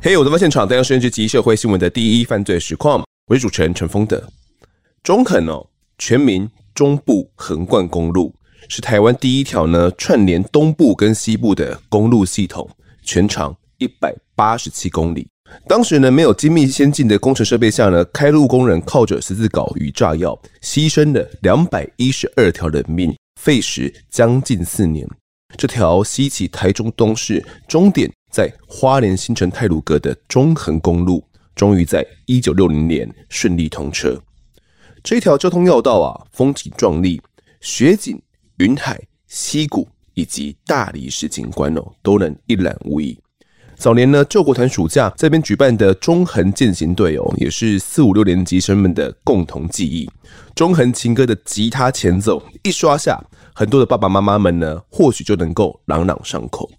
[0.00, 3.02] 嘿我的发现场，带上时间及社会新闻的第一犯罪实况。
[3.26, 4.22] 我是主持人陈峰德。
[5.02, 5.66] 中肯哦，
[5.96, 8.34] 全名中部横贯公路，
[8.68, 12.68] 是台湾第一条呢串联东部跟西部的公路系统，
[13.02, 15.26] 全长一百八十七公里。
[15.66, 23.14] 当时呢没有精密先进的工程设备下呢，开路工人靠着十字镐与炸药，牺牲了两百一十二条人命，
[23.44, 25.06] 费时将近四年。
[25.54, 28.10] 这条西起台中东市，终点。
[28.32, 31.22] 在花莲新城泰鲁阁的中横公路，
[31.54, 34.18] 终于在一九六零年顺利通车。
[35.02, 37.20] 这条交通要道啊，风景壮丽，
[37.60, 38.18] 雪景、
[38.56, 43.16] 云海、溪谷以及大理石景观哦，都能一览无遗。
[43.76, 50.08] 早年呢，救国团暑假这边举办的中横健行队哦，也是四五六年级生们的共同记忆。
[50.54, 53.22] 中横情歌的吉他前奏一刷下，
[53.54, 56.70] 很多的爸爸妈妈们呢，或许就能够朗朗上口。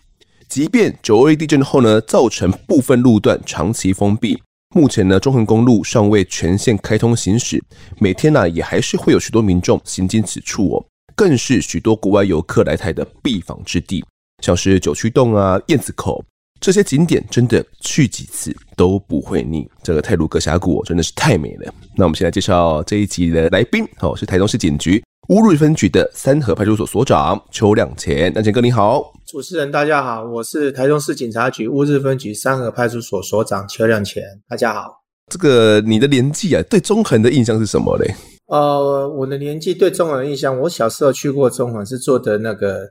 [0.48, 4.41] 即便九二一地震后呢，造成部分路段长期封闭，
[4.74, 7.62] 目前呢，中横公路尚未全线开通行驶，
[7.99, 14.04] 每天呢、啊，也还是会有许多民众行经此处哦，更是许多国外游客来台的必访之地，
[14.41, 16.24] 像是九曲洞啊、燕子口
[16.60, 19.70] 这些景点，真的去几次都不会腻。
[19.84, 21.74] 这个泰鲁阁峡谷真的是太美了。
[21.96, 29.14] 那我们先来介绍这一集的来宾哦，是台中市警局乌日分局的三河派出所所长邱亮前，亮干哥你好。
[29.28, 35.04] 主持人大家好，我是台中市警察局乌日分局三河派出所所长邱亮前，大家好。
[35.32, 38.16] 这个你的年纪啊，对中横的印象是什么嘞？
[38.48, 42.88] 呃，我的年纪对中横的印象，我小时候去过中横，是做的那个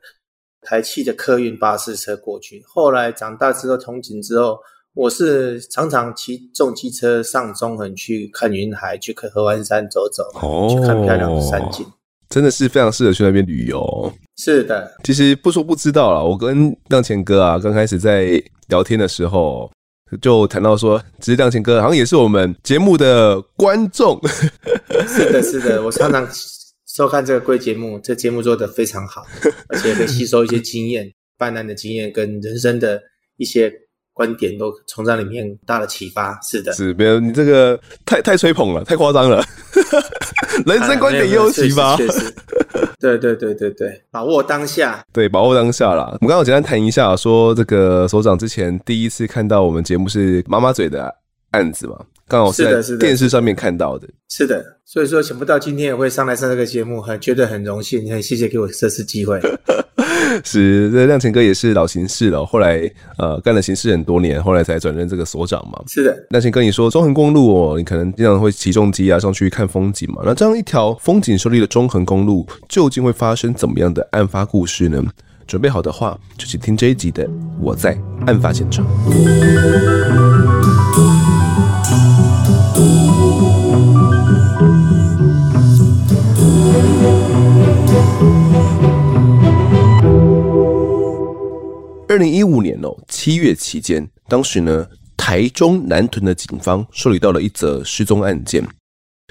[0.65, 2.63] 台汽的客运巴士车过去。
[2.67, 4.59] 后来长大之后通警之后，
[4.95, 11.87] 我是常常骑重机车上中横去看云海，去看合欢山走走，哦、去看漂亮的山景。
[12.31, 14.13] 真的是非常适合去那边旅游。
[14.37, 19.71] 是的，其实不说不知道啦，我跟亮干哥啊，刚开始在聊天的时候，
[20.21, 24.21] 就谈到说，其实亮干哥好像也是我们节目的观众。
[25.07, 26.27] 是的，是的，我常常
[26.95, 29.27] 收看这个贵节目，这节目做得非常好，
[29.69, 33.03] 而且可以吸收一些经验，办案的经验跟人生的
[33.37, 33.73] 一些
[34.13, 36.39] 观点，都从这里面大的启发。
[36.41, 39.45] 是的，是没有你这个太太吹捧了，太夸张了。
[40.67, 42.33] 人生观点也有启发，确实，
[43.01, 46.05] 对对对对对，把握当下，对，把握当下啦。
[46.21, 51.13] 我们刚刚简单谈一下，说这个首长之前第一次看到我们节目是妈妈嘴的
[51.51, 59.41] 案子嘛，刚好是在电视上面看到的，是的，所以说想不到今天也会上来上这个节目，很觉得很荣幸，很谢谢给我这次机会。
[60.43, 65.81] 是，这亮晴哥也是老刑事了，后来呃干了刑事很多年，后来才转任这个所长嘛。
[65.87, 70.23] 是的，亮干哥，你说中横公路哦，你可能经常会骑重机啊上去看风景嘛。
[70.25, 75.05] 那这样一条风景秀丽的中横公路，究竟会发生怎么样的案发故事呢？
[75.47, 77.29] 准备好的话，就去听这一集的
[77.61, 77.97] 《我在
[78.27, 78.85] 案发现场》。
[92.15, 94.87] 二零一五年哦，七月期间，当时呢，
[95.17, 98.65] 台中南屯的警方受理到了一则失踪案件。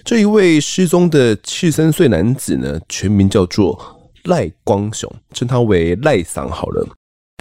[0.04, 6.86] 这一位失踪的七十三岁男子呢，全名叫做赖光雄，称他为赖桑好了。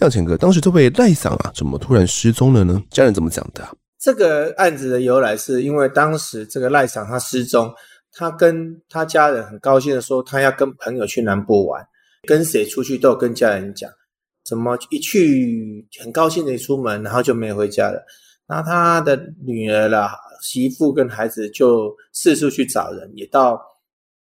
[0.00, 2.80] 廖前哥，当时这位赖桑啊，怎么突然失踪了呢？
[2.88, 3.68] 家人怎么讲的？
[3.98, 7.68] 这个案子的由来是因为当时这个赖桑他失踪，
[8.12, 11.84] 他跟他家人很高兴的说，他要跟朋友去南部玩，
[12.28, 13.90] 跟谁出去都有跟家人讲。
[14.52, 18.04] 怎么一去很高兴的出门，然后就没回家了？
[18.46, 23.58] 那他的女儿啦、媳妇跟孩子就四处去找人，也到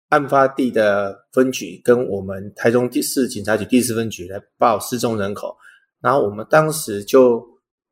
[0.07, 5.53] 案发地的分局跟我们台中市警察局第四分局来报失踪人口。
[5.99, 7.45] 然后我们当时就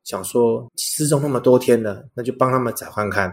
[0.05, 3.29] 想说，失踪那么多天了，那就帮他们找看看。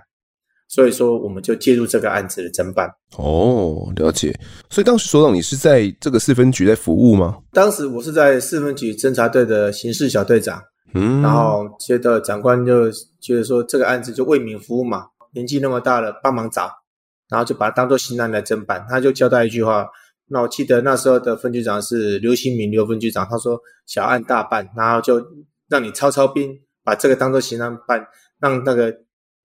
[0.68, 2.86] 所以说，我们就介入这个案子的侦办。
[3.16, 4.38] 哦，了解。
[4.68, 7.38] 所以当时所长，你是在这个四分局在服务吗？
[7.53, 10.62] 当时我是在四分局侦查队的刑事小队长。
[10.92, 16.71] 嗯，然后接着长官就觉得说，这个案子就为民服务嘛，年纪那么大了，帮忙找，
[17.30, 18.84] 然后就把它当做刑案来侦办。
[18.91, 19.86] 他就交代一句话，
[20.26, 25.18] 那我记得那时候的分局长是刘新民刘分局长，他说小案大办，然后就
[25.66, 26.50] 让你操操兵，
[26.84, 28.06] 把这个当做刑案办，
[28.38, 28.94] 让那个。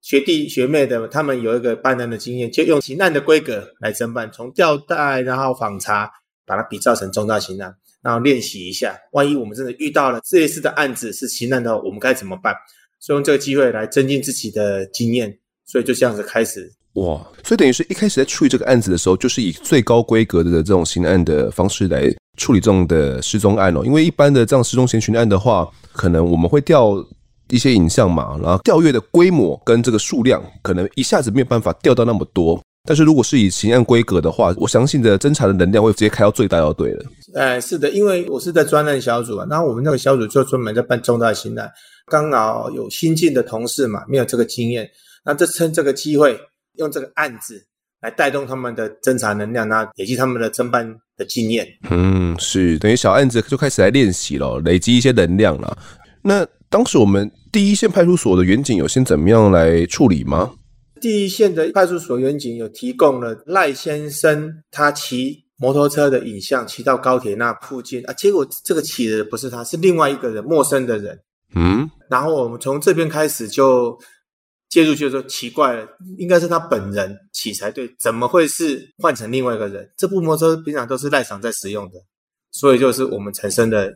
[0.03, 6.11] 学弟学妹的，他们有一个办案的经验，就用刑案的规格来侦办，从吊带然后访查，
[6.45, 8.97] 把它比照成重大刑案，然后练习一下。
[9.13, 12.53] 万一我们真的遇到了这一次的案子是刑案的话，我们该怎么办？
[12.99, 15.33] 所以用这个机会来增进自己的经验，
[15.65, 16.69] 所以就这样子开始。
[16.95, 23.83] 哇，所以等于是一开始在处理这个案子的时候，就是以最高规格的这种刑案的方式来处理这种的失踪案哦？
[23.85, 26.93] 因为一般的这样失踪悬案的话，可能我们会调
[27.49, 32.61] 一些影像嘛，然后调阅的规模跟这个数量，可能一下子没有办法调到那么多。
[32.85, 37.05] 但是如果是以刑案规格的话，我相信的侦查的能量会直接开到最大要对了。
[37.35, 41.71] 哎，是的，因为我是在专案小组啊，然后我们那个小组就专门在办重大刑案，
[42.07, 44.89] 刚好有新进的同事嘛，没有这个经验，
[45.23, 46.37] 那就趁这个机会
[46.73, 47.65] 用这个案子
[48.01, 50.85] 来带动他们的侦查能量，那累积他们的侦办
[51.15, 51.65] 的经验。
[51.89, 55.77] 嗯，是等于小案子就开始来练习了，累积一些能量了。
[56.21, 60.55] 那当时我们第一线派出所的员警有先怎么样来处理吗？
[60.99, 71.15] 第一线的派出所员警有提供了赖先生他骑摩托车的影像，骑到高铁那附近啊，结果这个骑的不是他，是另外一个人，陌生的人。
[71.53, 73.95] 嗯，然后我们从这边开始就
[74.67, 75.87] 介入，就说奇怪了，
[76.17, 79.87] 应该是他本人骑才对，怎么会是换成另外一个人？
[79.95, 81.99] 这部摩托车平常都是赖厂在使用的，
[82.49, 83.93] 所以就是我们产生的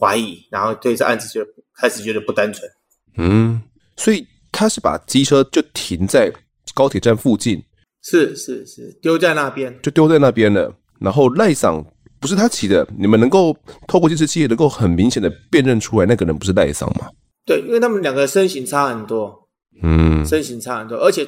[0.00, 1.46] 怀疑，然后对这案子就
[1.80, 2.70] 开始觉得不单纯。
[3.16, 3.62] 嗯，
[3.96, 4.26] 所以。
[4.54, 6.30] 他是把机车就停在
[6.74, 7.60] 高铁站附近，
[8.02, 10.70] 是是是，丢在那边，就丢在那边了。
[11.00, 11.82] 然后赖桑
[12.20, 13.56] 不是他骑的，你们能够
[13.88, 17.08] 透过监视器能够很明显的辨认出来那个人不是赖桑吗？
[17.46, 19.48] 对，因为他们两个身形差很多，
[19.82, 21.26] 嗯，身形差很多，而且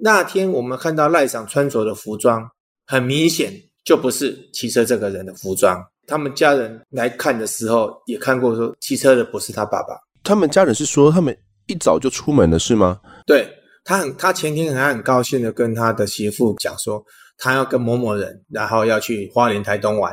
[0.00, 2.48] 那天我们看到赖桑穿着的服装，
[2.86, 3.52] 很明显
[3.84, 5.84] 就不是骑车这个人的服装。
[6.08, 9.94] 他们家人来看的时候也看过，说骑车的不是他爸爸。
[10.24, 11.36] 他们家人是说他们。
[11.70, 12.98] 一早就出门了是吗？
[13.26, 13.46] 对，
[13.84, 17.04] 他很，他前天还很高兴的跟他的媳妇讲说，
[17.36, 20.10] 他要跟某某人，然后要去花莲台东玩，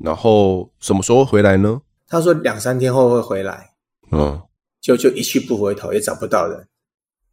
[0.00, 1.80] 然后什么时候回来呢？
[2.08, 3.70] 他说两三天后会回来，
[4.10, 4.42] 嗯，
[4.80, 6.66] 就就一去不回头，也找不到人，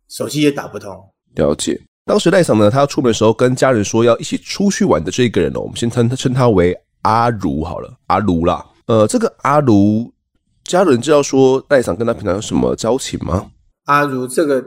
[0.07, 0.95] 手机也打不通。
[1.33, 1.81] 了解。
[2.05, 10.11] 当时赖桑呢，他要出门的时候跟家人说要一起出去玩的这个人呢，我们先称称他为阿如好了，阿如啦，呃，这个阿如。
[10.63, 13.51] 家人知道说赖赏跟他平常有什么交情吗？
[13.85, 14.63] 阿如这个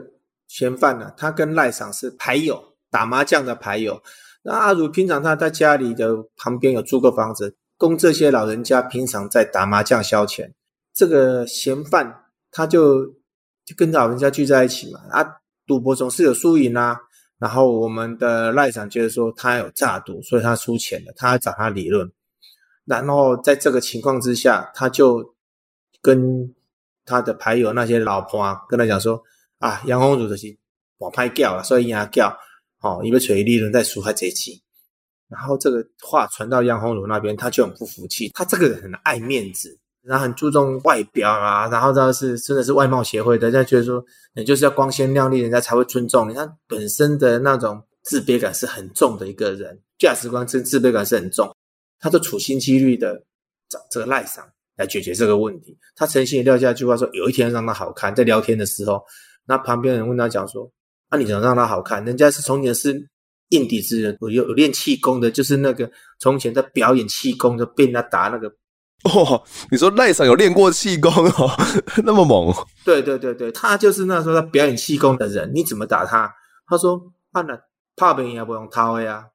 [0.47, 2.61] 嫌犯呢，他跟赖赏是牌友，
[2.91, 3.99] 打麻将的牌友。
[4.43, 10.51] 那阿如平常他在家里的旁边有租个房子，供这些老人家平常在打麻将消遣。
[10.93, 12.13] 这个嫌犯
[12.51, 13.05] 他就
[13.65, 15.25] 就跟老人家聚在一起嘛，啊，
[15.65, 16.99] 赌博总是有输赢啊。
[17.39, 22.09] 然后我们的赖桑觉得说他有诈赌，所以他输钱了，他找他理论。
[22.85, 25.33] 然后在这个情况之下，他就。
[26.01, 26.53] 跟
[27.03, 29.19] 他的牌友那些老婆啊，跟他讲说
[29.57, 30.55] 啊，杨红茹就是
[30.99, 32.31] 我拍掉了，所以压掉，
[32.81, 34.61] 哦，因为垂利润在输还这期。
[35.27, 38.29] 然后这个话传到杨红茹那边，他就很不服气。
[38.35, 44.05] 他这个人很爱面子，然后很注重外表啊，然后他是真的是外貌协会的，人家觉得说
[44.35, 46.35] 你就是要光鲜亮丽，人家才会尊重你。
[46.35, 51.51] 他本身的那种自卑感是很重的一个人，价值观跟自卑感是很重，
[51.99, 53.23] 他就处心积虑的
[53.69, 54.45] 找这个赖桑。
[54.77, 59.01] 来解决这个问题，他诚心撂下一句话说：“有一天让他好看。”在聊天的时候，
[59.45, 60.69] 那旁边人问他讲说
[61.09, 62.03] ：“那、啊、你怎么让他好看？
[62.03, 63.07] 人家是从前是
[63.51, 65.89] 硬底之人，有有练气功的，就是那个
[66.19, 68.49] 从前在表演气功的，被人家打那个。”
[69.07, 69.41] 哦，
[69.71, 71.49] 你说赖桑有练过气功哦，
[72.03, 72.53] 那么猛？
[72.83, 76.29] 对对对对，他就是那时候在表演气功的人，你怎么打他？
[76.67, 77.01] 他说
[77.31, 77.57] ：“怕了，
[77.95, 79.25] 怕别人也不用掏呀。”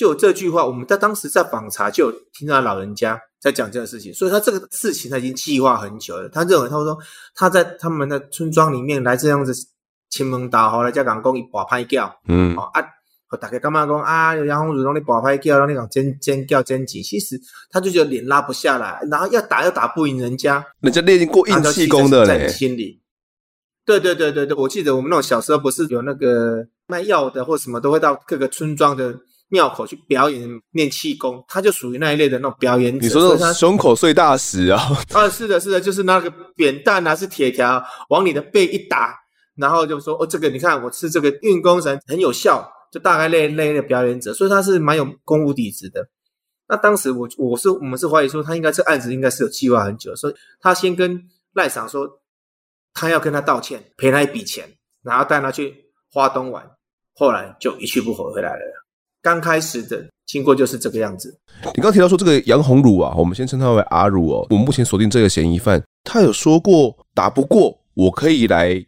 [0.00, 3.20] 就有这句话，我们在当时在访查就有听到老人家。
[3.38, 6.28] 在讲这个事情，所以他这个事情他已经计划很久了。
[6.28, 6.98] 他认为，他说
[7.34, 9.52] 他在他们的村庄里面来这样子
[10.10, 12.82] 亲门打好来叫港工一把拍叫，嗯，哦啊，
[13.26, 14.34] 和大家干嘛讲啊？
[14.34, 17.40] 有杨红茹让你把拍叫，让你讲尖尖叫尖挤，其实
[17.70, 23.00] 他就觉得脸拉不下来，然后要打又打不赢人家，人家练过硬气功的嘞，在心里。
[23.86, 29.18] 对对对对对，我记得我们那种小时候不是有那个卖药的或什么，都会到各个村庄的。
[29.50, 33.04] 庙口去表演练气功，他就属于那一类的那种表演者。
[33.04, 34.80] 你说他胸口碎大石啊？
[35.12, 39.14] 啊，是的，是的，就是那个扁担啊，是铁条，往你的背一打，
[39.56, 46.08] 然后就说哦，这个你看我吃这个运功神很有效，就大概那那类的表演者，所以他是蛮有功夫底子的。
[46.68, 51.20] 那当时我我是我们是怀疑说他应该这案子应该是有计划很久，所以他先跟
[51.54, 52.08] 赖赏说
[52.94, 54.68] 他要跟他道歉，赔他一笔钱，
[55.02, 55.74] 然后带他去
[56.12, 56.64] 花东玩，
[57.14, 58.86] 后来就一去不回回来了。
[59.22, 61.36] 刚开始的经过就是这个样子。
[61.74, 64.46] 你刚提到说这个杨红儒啊，我们先称他为阿儒哦。
[64.50, 68.82] 我们目前锁定这个嫌疑犯，他有说过打不过我可以来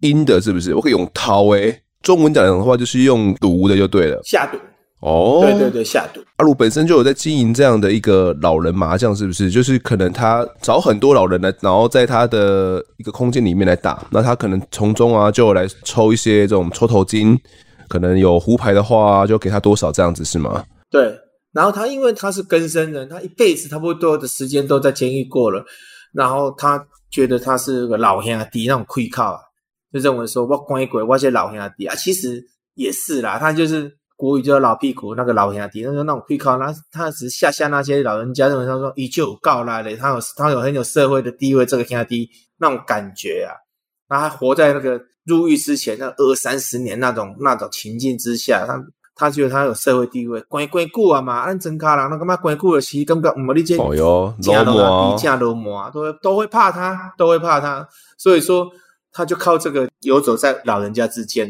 [0.00, 0.74] 阴的，是不是？
[0.74, 4.56] 我可以用掏诶，中文讲的话就是用毒的就对了，下毒
[5.00, 5.40] 哦。
[5.42, 6.20] 对对对，下毒。
[6.36, 9.50] 阿如本身就有在经营这样的一个老人麻将，是不是？
[9.50, 17.36] 就是可能他找很多老人来，然后在他的一个空间里面来打，那他可能从中啊就来抽一些这种抽头金。
[17.92, 20.64] 可能有胡牌的话，就给他多少这样子是吗？
[20.90, 21.14] 对，
[21.52, 25.62] 然后他因为他是更生人，他一辈子差不多的时间都在监狱过了，
[26.14, 29.40] 然后他觉得他是个老兄弟那种愧靠啊，
[29.92, 32.42] 就认为说我关鬼，我是老兄弟啊，其实
[32.76, 43.52] 也是啦，他就是国语叫老屁股那个老兄弟，那个那种愧靠，那他只是吓吓那些老人家，认为他说依旧告来的，他有他有很有社会的地位，这个兄弟那种感觉啊，
[44.20, 48.84] 他活在那个入狱之前那二三十年那种那种情境之下，他。
[49.14, 53.76] 他觉得他有社会地位，关关顾啊嘛，按真卡人，那干嘛关顾的起，根本我们理解。
[53.76, 58.66] 哦哟，罗摩，比价罗摩，都会都会怕他，都会怕他，所以说
[59.12, 61.46] 他就靠这个游走在老人家之间，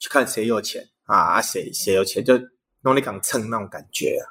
[0.00, 2.34] 去看谁有钱啊，谁谁有钱就
[2.80, 4.24] 弄你敢蹭那种感觉啊。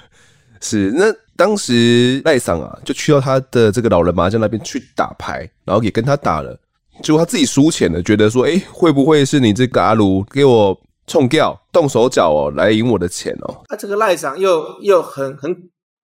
[0.60, 6.60] 是，那当时赖桑啊，就去到他的这个老人麻将那边去打牌，然后也跟他打了，
[7.02, 10.80] 结果他自己输钱了，觉得说，哎，会不会是你这个阿卢给我？
[11.04, 13.60] 冲掉，动手脚哦，来赢我的钱哦。
[13.66, 15.54] 啊，这个赖桑又又很很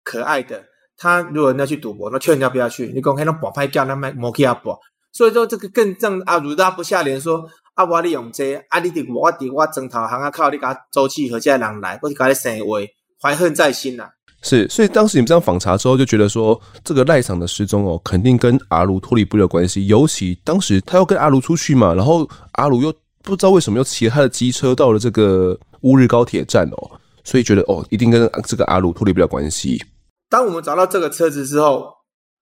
[0.03, 0.65] 可爱的，
[0.97, 2.87] 他如果人家去赌博，那劝人家不要去。
[2.95, 4.77] 你讲那种博派叫那卖摩羯阿博，
[5.13, 12.89] 所以说这个更让阿如拉不下脸，说阿我利用这阿你的我的我争头行啊，靠你家周气和这人来，我就搞你生为
[13.21, 14.11] 怀恨在心呐、啊。
[14.47, 19.87] 是，所以当时你们这样访查之后，就觉得说这个赖场的失踪哦，肯定跟阿如脱离不了关系。
[19.89, 22.95] 尤其当时他要跟阿如出去嘛，然后阿如又。
[23.23, 26.91] 不知道为什么又骑他的机车到了这个乌日高铁站哦，
[27.25, 29.85] 所以觉得哦，一定跟这个阿鲁脱离不了关系。
[30.31, 31.89] 当我们找到这个车子之后，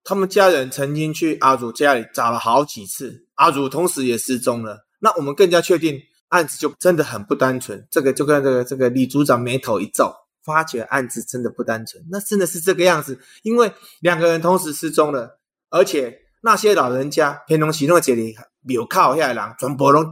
[0.05, 4.77] 他们家人曾经去阿祖家里找了好几次，阿祖同时也失踪了。
[5.01, 7.83] 那我们更加确定案子就真的很不单纯。
[7.91, 12.05] 这个就跟这个这个李组长眉头一皱，发觉案子真的不单纯。
[12.11, 20.05] 那真的是这个样子，因为两个人同时失踪了，而且那些老人家平东西诺这里没有靠下来人，全部都。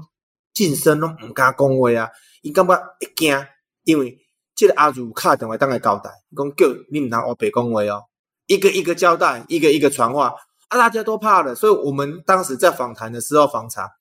[0.55, 2.11] 近身拢唔敢讲话啊！
[2.43, 3.47] 伊感觉会惊，
[3.85, 4.19] 因为
[4.55, 8.05] 这个阿如卡电话当来交代，讲叫你唔通黑白讲话哦，
[8.47, 10.35] 一个一个交代，一个一个传话，
[10.69, 11.55] 啊，大家都怕了。
[11.55, 13.93] 所以我们当时在访谈的时候访查，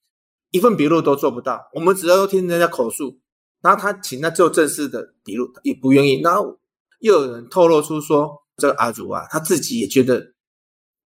[0.50, 3.18] 一份笔录都做不到，我们只要听人家口述，
[3.62, 6.20] 然后他请他做正式的笔录，也不愿意。
[6.20, 6.58] 然后
[7.00, 10.32] 又有人透露出说，这个阿如啊，他自己也觉得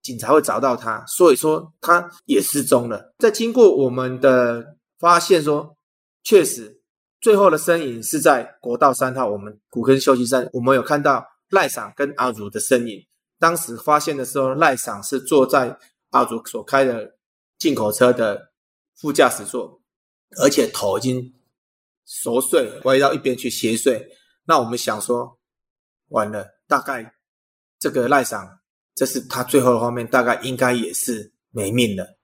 [0.03, 3.15] 警察会找到他，所以说他也失踪了。
[3.19, 4.75] 在经过我们的。
[4.99, 5.77] 发现说，
[6.25, 6.81] 确实，
[7.21, 13.07] 最后的身影是在国道三号，我们古坑休息站，我们有看到赖赏跟阿如的身影。
[13.39, 15.79] 当时发现的时候，赖赏是坐在
[16.13, 17.15] 阿如所开的
[17.59, 18.53] 进口车的
[18.95, 19.83] 副驾驶座，
[20.43, 21.35] 而且头已经
[22.07, 24.09] 熟睡，歪到一边去斜睡。
[24.45, 25.39] 那我们想说，
[26.09, 27.13] 完了，大概
[27.79, 28.49] 这个赖桑，
[28.95, 32.17] 这是他最后的画面，大概应该也是没命了。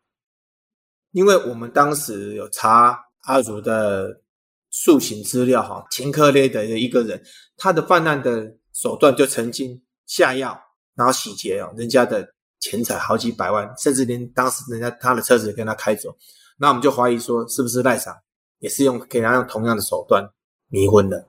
[1.10, 4.22] 因为我们当时有查阿如的
[4.70, 7.22] 诉请资料，哈，前科类的一个人，
[7.56, 10.58] 他的犯案的手段就曾经下药，
[10.94, 12.26] 然后洗劫哦人家的
[12.60, 16.16] 钱财好几百万，甚至连当时人家他的车子跟他开走，
[16.56, 18.16] 那我们就怀疑说，是不是赖桑
[18.62, 20.24] 也是用给他用同样的手段
[20.68, 21.28] 迷昏的？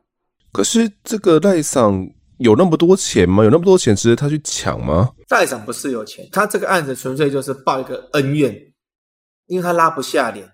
[0.53, 3.43] 可是这个赖桑有那么多钱吗？
[3.43, 5.11] 有那么多钱值得他去抢吗？
[5.29, 8.55] 赖桑不是有钱，他这个案子纯粹就是报一个恩怨。
[9.47, 10.49] 因为他拉不下脸，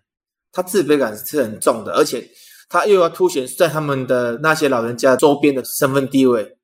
[0.52, 2.28] 他自卑感是很重的，而且
[2.68, 6.58] 他又要凸显在他们的那些老人家周边的身份地位，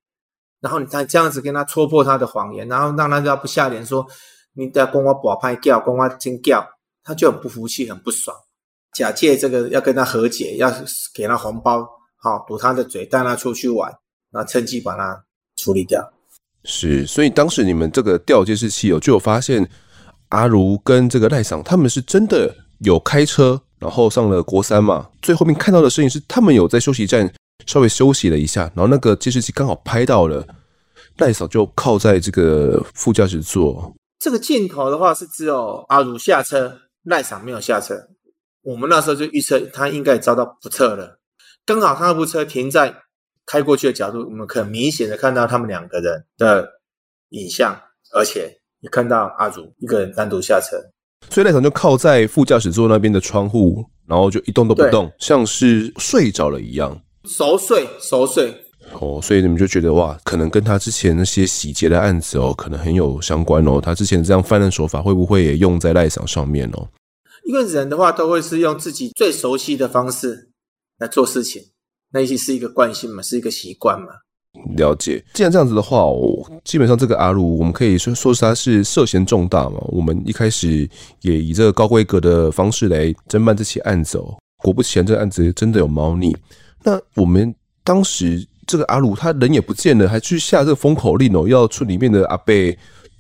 [0.60, 4.06] 然后你再这样子跟他戳破他的谎言，然后让他拉不下脸，说
[4.54, 6.68] 你在跟我把拍叫，跟我真叫，
[7.04, 8.36] 他就很不服气，很不爽，
[8.96, 10.74] 假借这个要跟他和解，要
[11.14, 13.92] 给他红包，好堵他的嘴，带他出去玩，
[14.32, 15.24] 然后趁机把他
[15.58, 16.02] 处理掉。
[16.64, 19.70] 是，所以当时你们这个调监视器有就有发现。
[20.30, 25.08] 阿如跟这个赖桑，他们是真的有开车，然后上了国三嘛。
[25.22, 27.32] 最后面看到的声音是，他们有在休息站
[27.68, 30.46] 稍微休息了一下，然后那个监视器刚好拍到了
[31.20, 33.94] 赖嫂就靠在这个副驾驶座。
[34.20, 37.96] 这个镜头的话是只有阿如下车，赖桑没有下车。
[38.66, 41.18] 我们那时候就预测他应该遭到不测了。
[41.66, 42.94] 刚好他那部车停在
[43.46, 46.68] 开过去的角度，我们很明显的看到他们两个人的
[47.30, 47.80] 影像，
[48.14, 48.60] 而且。
[48.82, 50.78] 你看到阿如一个人单独下车，
[51.32, 58.54] 所以赖桑就靠在副驾驶座那边的窗户，然后就一动都不动，像是睡着了一样，熟睡熟睡。
[58.92, 63.82] 哦，所以你们就觉得哇，可能跟他之前那些洗劫的案子哦，可能很有相关哦。
[63.82, 66.88] 他之前这样犯案手法会不会也用在赖桑上面哦？
[67.46, 70.50] 因为人的话都会是用自己最熟悉的方式
[70.98, 71.62] 来做事情，
[72.12, 74.08] 那已经是一个惯性嘛，是一个习惯嘛。
[74.78, 79.78] 了解，既然这样子的话，我基本上这个阿鲁，我们可以说说是他是涉嫌重大嘛。
[79.90, 80.90] 我们一开始
[81.22, 84.38] 也以这个高规格的方式来侦办这起案子哦。
[84.64, 86.36] 果不其然，这个案子真的有猫腻。
[86.84, 92.54] 那我们当时这个阿鲁他人也不见了，还去下这个封口令哦，要村里面的阿伯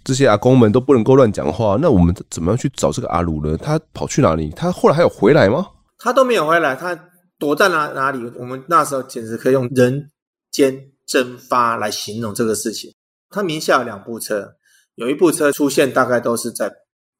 [0.05, 1.77] 这些阿公们都不能够乱讲话。
[1.81, 3.57] 那我们怎么样去找这个阿鲁呢？
[3.57, 4.51] 他跑去哪里？
[4.51, 5.67] 他后来还有回来吗？
[5.97, 6.97] 他都没有回来，他
[7.39, 8.31] 躲在哪哪里？
[8.37, 10.09] 我们那时候简直可以用人
[10.51, 12.93] 间蒸发来形容这个事情。
[13.31, 14.47] 他名下有两部车，
[14.93, 16.71] 有一部车出现大概都是在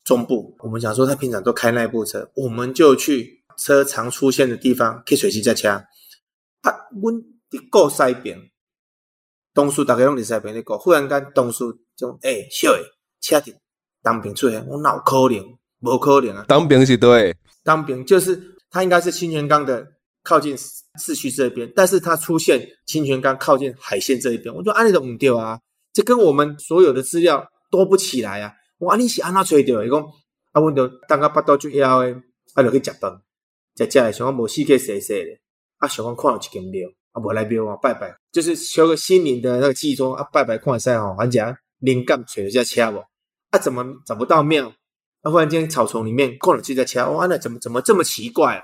[0.04, 0.56] 中部。
[0.60, 5.84] 我们想说他平常都开那一部车，我们就去车常出现的地方，开水机在掐。
[6.62, 7.16] 啊，阮
[7.50, 8.40] 伫过西边，
[9.56, 10.78] 东叔大概拢伫西边咧过。
[10.78, 12.82] 忽然间，东叔就诶，小诶，
[13.22, 13.54] 车伫
[14.02, 15.58] 当兵出现，我哪有可能？
[15.82, 16.46] 无可能啊！
[16.48, 19.86] 当兵是对，当兵就是他应该是清泉岗的
[20.24, 20.58] 靠近
[20.98, 25.60] 市区这边，但是他出现清泉岗靠近海线这一边，我就安尼都唔对啊，
[25.94, 28.52] 这跟我们所有的资料都不起来啊！
[28.80, 29.84] 我按你是安那吹掉？
[29.84, 30.02] 伊讲
[30.54, 32.16] 啊，阮就等到巴肚就枵诶，
[32.54, 33.12] 啊，就去食饭，
[33.78, 35.40] 食食诶，想讲无死气洗洗咧。
[35.78, 43.06] 啊，想讲看有一间庙，啊，无来庙啊，拜拜，就是求个心灵的那个寄托啊，拜拜看赛吼，反正灵感找一下车无，
[43.52, 44.68] 啊，怎么找不到庙？
[45.22, 48.62] 啊，忽然间草丛里面过了这台车，哇，那怎么怎么这么奇怪啊？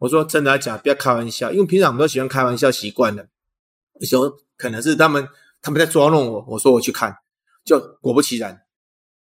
[0.00, 3.24] 我说真的来讲，不要开玩笑，因为平常我们都喜欢开玩笑习惯了。
[4.00, 5.28] 有时候可能是他们
[5.60, 7.14] 他们在捉弄我，我说我去看，
[7.64, 8.62] 就果不其然，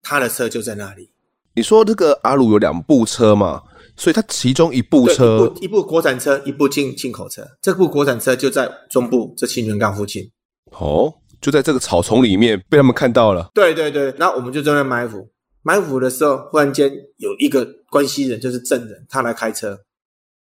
[0.01, 1.11] 他的车就在那里。
[1.55, 3.61] 你说这个阿鲁有两部车嘛？
[3.95, 7.47] 所以他其中一部车，一部，一部国产车，一部进进口车。
[7.61, 10.27] 这部国产车就在中部这清泉岗附近。
[10.71, 13.51] 哦，就在这个草丛里面被他们看到了。
[13.53, 15.29] 对对对，然后我们就在那埋伏。
[15.61, 19.77] 埋伏的时候，忽然间有一个关系人，就是证人，他来开车。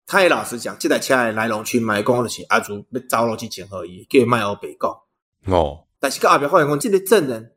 [0.06, 5.04] 他也老实讲，这台车的来龙去脉，讲的是阿祖被招了去捡而已，给卖欧北告。
[5.44, 7.52] 哦，但是个阿表发言讲，这个证人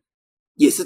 [0.56, 0.86] 也是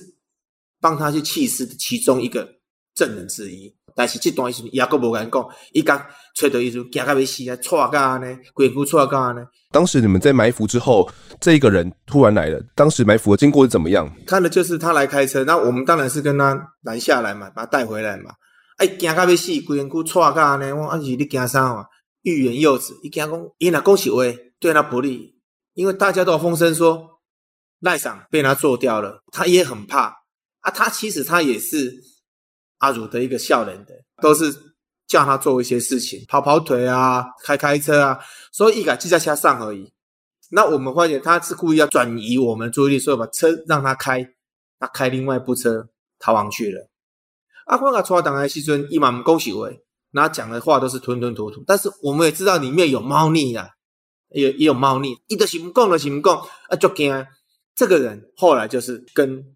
[0.80, 2.48] 帮他去弃尸的其中一个
[2.94, 3.76] 证人之一。
[3.96, 9.42] 但是这段时间也阁无敢讲，伊讲揣到伊就惊到要死啊，错干呢，鬼哭错干呢。
[9.72, 11.10] 当时你们在埋伏之后，
[11.40, 12.62] 这一个人突然来了。
[12.76, 14.14] 当时埋伏的经过是怎么样？
[14.28, 18.32] 看的就是他来开车，那我们当然是跟他拦下来嘛，把他带回来嘛。
[18.78, 20.76] 哎，惊到要死，鬼哭错干呢？
[20.76, 21.86] 我阿是你惊啥嘛？
[22.24, 24.24] 欲言又止，伊惊讲，伊若讲实话，
[24.60, 25.36] 对他不利，
[25.74, 27.22] 因为大家都有风声说
[27.80, 30.18] 赖桑被他做掉了，他也很怕
[30.60, 30.72] 啊。
[30.72, 31.94] 他其实他也是。
[32.80, 34.54] 阿儒的一个笑脸的，都是
[35.08, 38.20] 叫他做一些事情，跑跑腿啊，开开车啊，
[38.52, 39.94] 所以一改就在车上而已。
[40.52, 44.28] 那我们发现他是故意要转移我们注意力，所以把车让他开，
[44.80, 45.88] 他开另外一部车
[46.20, 46.90] 逃亡去了。
[47.66, 53.70] 阿光啊，出来挡来西尊一满恭喜位，那讲的话都是吞吞吐吐，但是我们也知道里面有猫腻啊，
[54.30, 57.26] 也也有猫腻，一个行不共的行不共啊，就惊
[57.74, 59.55] 这个人后来就是跟。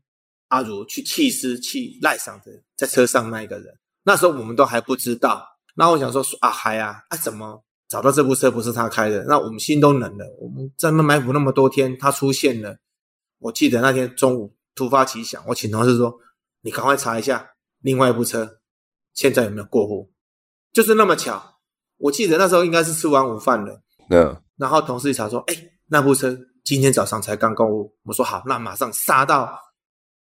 [0.49, 5.47] 阿如去弃尸去赖上的在车上那一个人，那时候我们都还不知道。
[5.75, 9.23] 那我想说啊，嗨啊，啊怎么找到这部车不是他开的？
[9.25, 10.25] 那我们心都冷了。
[10.39, 12.77] 我们在那埋伏那么多天，他出现了。
[13.39, 16.13] 我记得那天中午突发奇想，我请同事说
[16.61, 18.59] ：“你赶快查一下另外一部车
[19.13, 20.11] 现在有没有过户。”
[20.73, 21.59] 就是那么巧。
[21.97, 23.81] 我记得那时候应该是吃完午饭了。
[24.09, 24.41] 嗯。
[24.57, 25.55] 然后同事一查说：“哎，
[25.87, 29.57] 那部车今天早上才刚过户。”我说：“好，那马上杀到。”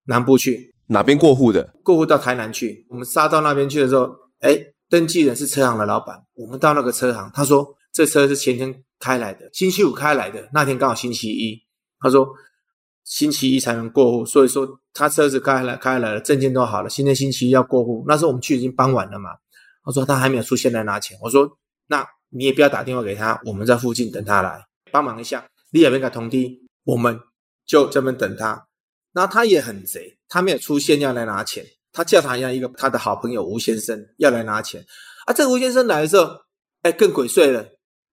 [0.04, 1.72] 南部去哪边过户的？
[1.82, 2.86] 过户到台南去。
[2.90, 4.10] 我们杀到那边去的时候，
[4.40, 6.20] 哎，登记人是车行的老板。
[6.34, 11.58] 我们到那个车行，他说这车是前天开来的，星期五开来的，那天刚好星期一。
[12.00, 12.28] 他说
[13.04, 18.04] 星期一才能过户，所以说他车子开来开来了，证件都好了，今天星期一要过户。
[18.06, 19.30] 那时候我们去已经傍晚了嘛。
[19.84, 21.16] 他说他还没有出现来拿钱。
[21.22, 21.48] 我说
[21.86, 24.60] 那你也不要打电话给他，我们在附近等他来
[24.90, 25.44] 帮忙一下。
[25.70, 27.18] 你也别给同梯，我们
[27.64, 28.66] 就这边等他。
[29.14, 34.84] 那他也很贼，他没有出现要来拿钱，他叫他一样一个他的好朋友吴先生要来拿钱
[35.26, 35.32] 啊。
[35.32, 36.30] 这个吴先生来的时候，
[36.82, 37.64] 哎，更鬼祟了，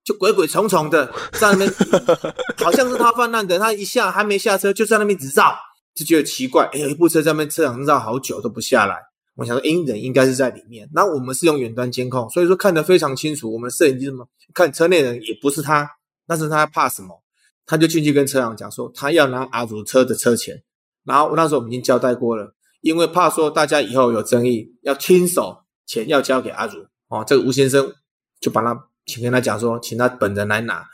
[0.04, 1.74] 就鬼鬼祟祟的在那边，
[2.64, 3.58] 好像是他犯难的。
[3.58, 5.56] 他一下还没下车，就在那边直绕，
[5.96, 6.70] 就觉得奇怪。
[6.74, 8.98] 哎，有一部车在那边车上绕好久都不下来。
[9.36, 10.90] 我想说，哎，人应该是在里面。
[10.94, 13.54] 那我们是用远端监控，所以说看得非常清楚。
[13.54, 15.90] 我们摄影机什么看车内人也不是他，
[16.28, 17.24] 但是他怕什么？
[17.66, 20.62] 他就进去跟车长讲说，他要拿阿祖车的车钱。
[21.10, 27.24] 然后那时候我们已经交代过了，因为怕说大家以后有争议，要亲手钱要交给阿如哦。
[27.26, 27.92] 这个吴先生
[28.40, 30.88] 就把他请跟他讲说，请他本人来拿，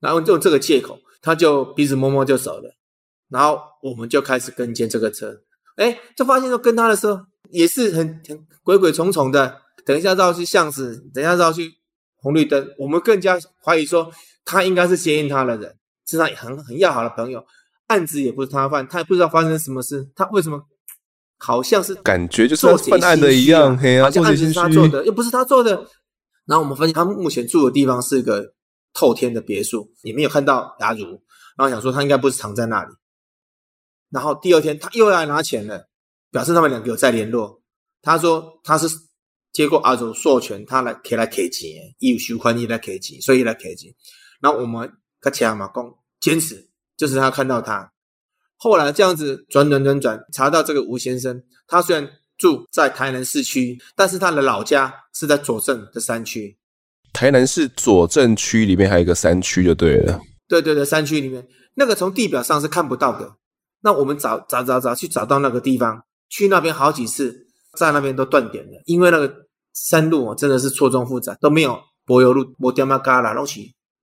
[0.00, 2.74] 然后就这个借口，他就鼻子摸摸就走了。
[3.28, 5.38] 然后我们就开始跟监这个车，
[5.76, 11.70] 哎，就发现说跟他的时候也是很很鬼鬼祟祟的，等一下绕去巷子，等一下绕去
[12.16, 14.10] 红绿灯，我们更加怀疑说
[14.46, 15.76] 他应该是接应他的人，
[16.06, 17.44] 是他很很要好的朋友。
[17.88, 20.62] 案子也不是他犯，他也不知道发生什么事，他为什么
[21.36, 25.86] 好像是感觉就是犯案的一样，好像案子是他做的，又不是他做的。
[26.46, 28.54] 然后我们发现他目前住的地方是一个
[28.94, 31.04] 透天的别墅，也没有看到阿如，
[31.56, 32.94] 然后想说他应该不是藏在那里。
[34.10, 35.88] 然后第二天他又来拿钱了，
[36.30, 37.60] 表示他们两个有在联络。
[38.00, 38.88] 他说他是
[39.52, 43.92] 接过阿祖授权，他来可以来给钱，有收款，伊来给钱，所以来给钱。
[44.40, 46.67] 然后我们他讲嘛，讲坚持
[46.98, 47.90] 就是他看到他。
[48.58, 52.06] 后来这样子转转转转，查到这个吴先生，他虽然
[52.36, 56.58] 住在台南市区，但是他的老家是在左镇的山区。
[57.12, 60.20] 台南市左镇区里面还有一个山区就对了。
[60.48, 63.36] 对对对，山区里面那个从地表上是看不到的。
[63.80, 69.32] 那我们找找找找去找到那个地方，去那边好几次，在那边都断点了，因为那个
[69.72, 73.60] 山路哦真的是错综复杂，都没有柏油路，没点嘛嘎啦，拢是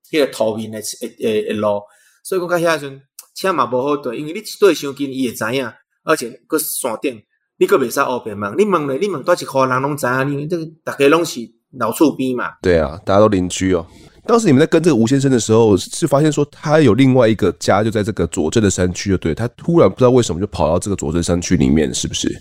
[0.09, 1.81] 迄个土面的诶诶诶路，
[2.25, 3.01] 所以讲到遐时阵
[3.35, 5.71] 车嘛无好对，因为你对伤近伊会知影，
[6.03, 7.21] 而且搁山顶，
[7.59, 11.39] 你搁袂使后边问，你问咧，你问多一户人拢知影，你这个大家拢是。
[11.77, 13.85] 老厝边嘛，对啊，大家都邻居哦。
[14.25, 19.35] 当时你们在跟这个吴先生的时候，是发现说他有另外一个家，就在这个左镇的山区，就对。
[19.35, 22.33] 他突然不知道为什么就跑到这个左镇山区里面，是不是？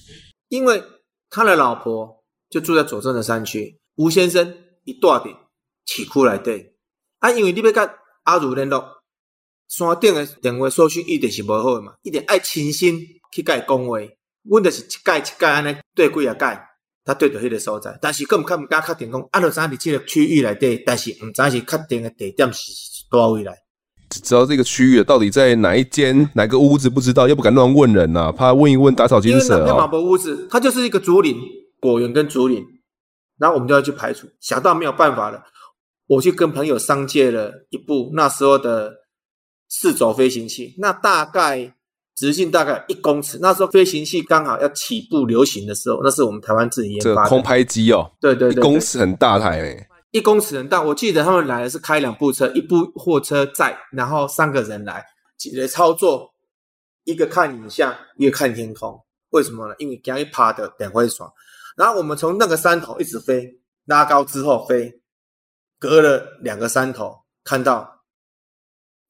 [0.50, 0.80] 因为
[1.30, 5.34] 他的老婆就住在左镇的山区，吴先生一大点
[5.84, 6.76] 起哭来对
[7.18, 7.90] 啊，因为你要跟
[8.22, 8.84] 阿如联络，
[9.76, 12.96] 山顶的电话收讯一定是无好的嘛，一定爱亲身
[13.32, 13.98] 去跟伊讲话，
[14.48, 16.60] 阮就是一届一届安尼对几啊届。
[17.06, 22.72] 他对着迄个所在，但是更毋敢毋敢确定讲，啊，着知伫即个区域内底，但是毋知是确定的地点是
[23.10, 23.52] 多位来。
[24.08, 29.66] 只知道这个区域到底在哪一间哪个屋子不知道，又不敢乱问人呐、啊，怕问一问打草惊蛇、哦。
[29.68, 31.36] 因为马博屋子，它就是一个竹林
[31.78, 32.64] 果园跟竹林，
[33.36, 35.42] 然后我们就要去排除，想到没有办法了，
[36.06, 38.90] 我去跟朋友商借了一部那时候的
[39.80, 41.74] 四轴飞行器，那大概。
[42.16, 47.28] 直径大概一公尺，那时候飞行器刚好要起步流行的时候，那是我们台湾自己研发的。
[47.28, 50.80] 这空拍机哦，对对对，一公尺很大台诶，一公尺很大。
[50.80, 55.04] 我记得他们来的是开两部车，一部货车载，然后三个人来，
[55.36, 56.32] 几个操作，
[57.02, 58.96] 一个看影像，一个看天空。
[59.30, 59.74] 为什么呢？
[59.78, 61.28] 因为刚一趴的等会爽。
[61.76, 65.00] 然后我们从那个山头一直飞，拉高之后飞，
[65.80, 68.03] 隔了两个山头，看到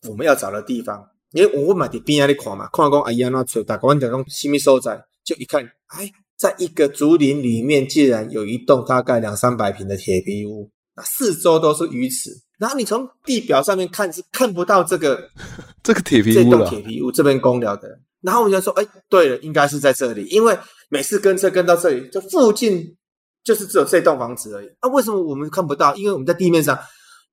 [0.08, 1.04] 我们要找的地方。
[1.32, 15.28] 因为我嘛在边仔里看嘛，看讲阿姨安怎找，大家讲讲什么所在，就一看，哎，在一个竹林里面，竟然有一栋大概两三百平的铁皮屋，那四周都是鱼池，然后你从地表上面看是看不到这个
[15.82, 20.56] 这个铁皮屋了，这栋铁皮屋这边工寮的，然后我们就说，哎，对了，应该是在这里，因为
[20.88, 22.96] 每次跟车跟到这里，就附近
[23.42, 25.96] 就是只有这栋房子而已，啊，为什么我们看不到？
[25.96, 26.78] 因为我们在地面上，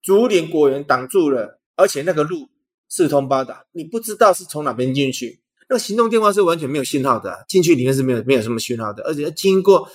[0.02, 2.50] 竹林果园挡住了，而且那个路。
[2.92, 5.40] 四通八达，你不知道是从哪边进去。
[5.70, 9.88] 那个行动电话是完全没有信号的，啊，进去里面是没有没有什么信号的，而且要经过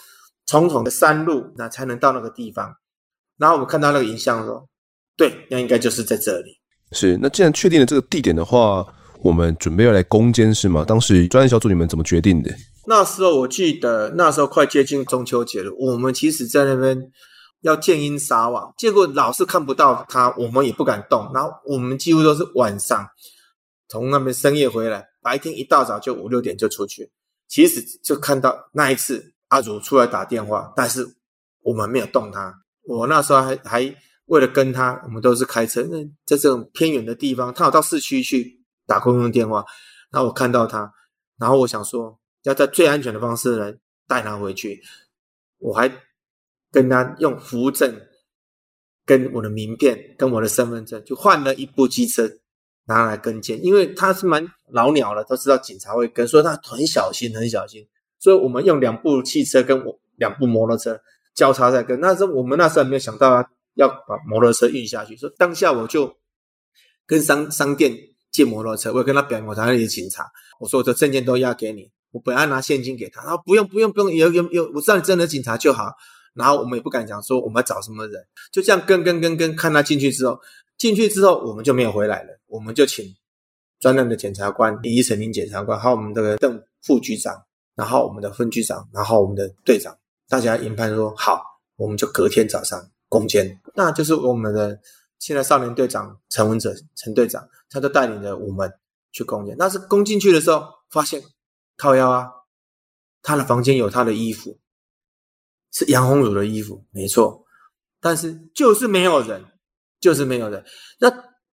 [0.46, 2.74] 重重的山路，那才能到那个地方。
[3.37, 4.66] 然后我们看到那个影像说，
[5.14, 6.56] 对，那应该就是在这里。
[6.92, 8.87] 是，那既然确定了这个地点的话，
[9.20, 10.82] 我们准备要来攻坚是吗？
[10.82, 12.50] 当时专案小组你们怎么决定的？
[12.87, 16.98] 那时候我记得，那时候快接近中秋节了，我们其实在那边。
[17.66, 21.29] 要见阴撒网，结果老是看不到他，我们也不敢动。
[21.35, 23.09] 然后我们几乎都是晚上
[23.88, 27.11] 从那边深夜回来，白天一大早就五六点就出去。
[27.48, 31.16] 其实就看到那一次阿祖出来打电话，但是
[31.62, 32.55] 我们没有动他。
[32.85, 39.64] 我那时候还还为了跟他，我们都是开车，那在这种偏远的地方，他有到市区去打公用电话。
[40.11, 40.92] 然后我看到他，
[41.37, 43.76] 然后我想说要在最安全的方式来
[44.07, 44.81] 带他回去，
[45.59, 45.90] 我还。
[46.76, 47.98] 跟他用符证，
[49.06, 52.30] 跟我的名片，跟我的身份证，就换了一部机车
[52.84, 57.82] 拿来跟监，因为他是蛮老鸟了，都知道警察会跟，所以他很小心，很小心。
[58.18, 61.00] 所以我们用两部汽车跟我两部摩托车
[61.34, 61.98] 交叉在跟。
[61.98, 66.14] 那时候我们那时候没有想到要把摩托车运下去，所以当下我就
[67.06, 67.96] 跟商商店
[68.30, 75.94] 借摩托车，我跟他表明我台里的警察，我说我的证件都押给你，我本来拿现金给他，他说不用不用不用，有有有，我知道你真的警察就好。
[76.37, 80.38] 然后我们也不敢讲说我们要找什么人，就这样跟跟跟跟，看他进去之后，
[80.77, 83.05] 进去之后我们就没有回来了，我们就请
[83.81, 87.42] 专案的检察官李成林检察官，还有我们这个邓副局长，
[87.75, 89.96] 然后我们的分局长，然后我们的队长，
[90.29, 91.42] 大家研判说好，
[91.77, 94.79] 我们就隔天早上攻坚，那就是我们的
[95.18, 98.70] 现在少年队长陈文哲陈队长，他就带领着我们
[99.12, 99.57] 去攻坚。
[99.59, 101.22] 那是攻进去的时候，发现
[101.79, 102.29] 靠腰啊，
[103.22, 104.59] 他的房间有他的衣服。
[105.72, 107.44] 是杨红茹的衣服，没错，
[108.00, 109.44] 但是就是没有人，
[110.00, 110.64] 就是没有人。
[111.00, 111.11] 那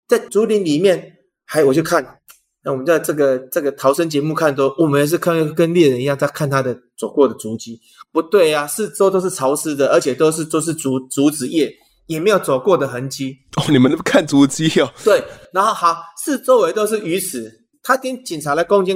[0.08, 2.20] 在竹林里面，还我去看，
[2.64, 7.80] 那我们在这个这个逃生节目看都，我们也是看跟猎人一样，在看他的走过的足迹。
[8.12, 11.74] 不对呀、啊，四周都是潮湿的，而且都是都是竹竹子叶
[12.08, 13.38] 也没有走过的痕迹。
[13.56, 14.94] 哦，你们都看足迹哦。
[15.04, 17.52] 对，然后好，四周围都是鱼池。
[17.82, 18.94] 他听警察来攻击，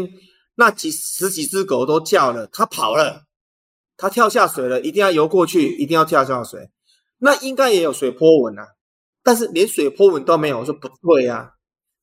[0.55, 3.24] 那几十几只狗都叫了，他跑了，
[3.97, 6.69] 他跳下水了，一定要游过去，一定要跳下水。
[7.17, 8.67] 那应该也有水波纹啊，
[9.23, 10.59] 但是连水波纹都没有。
[10.59, 11.49] 我说不对啊，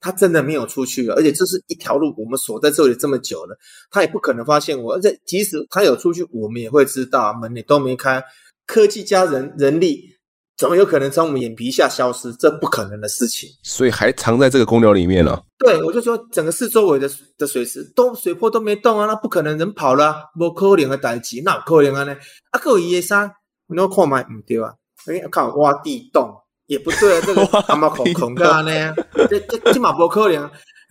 [0.00, 3.56] 他真的没有出去了，而且这是一条路，我们锁在这里这么久了，
[3.90, 4.94] 他也不可能发现我。
[4.94, 8.24] 而且即使他有出去，我们也会知道，门也都没开，
[8.66, 10.16] 科技加人人力。
[10.56, 12.32] 怎么有可能从我们眼皮下消失？
[12.36, 13.48] 这不可能的事情。
[13.64, 15.42] 所以还藏在这个公牛里面了、啊。
[15.58, 22.16] 对，我就说整个四周围的的水池都水波都没动啊，那不可能人跑了、啊，不可能的代志，那有可能啊呢？
[22.50, 23.30] 啊，各位医生，
[23.68, 24.20] 你要看嘛？
[24.20, 24.72] 唔对啊，
[25.06, 26.32] 哎，看挖地洞
[26.66, 28.94] 也不对啊，这个 阿妈孔孔干呢？
[29.28, 30.44] 这这这嘛不可能？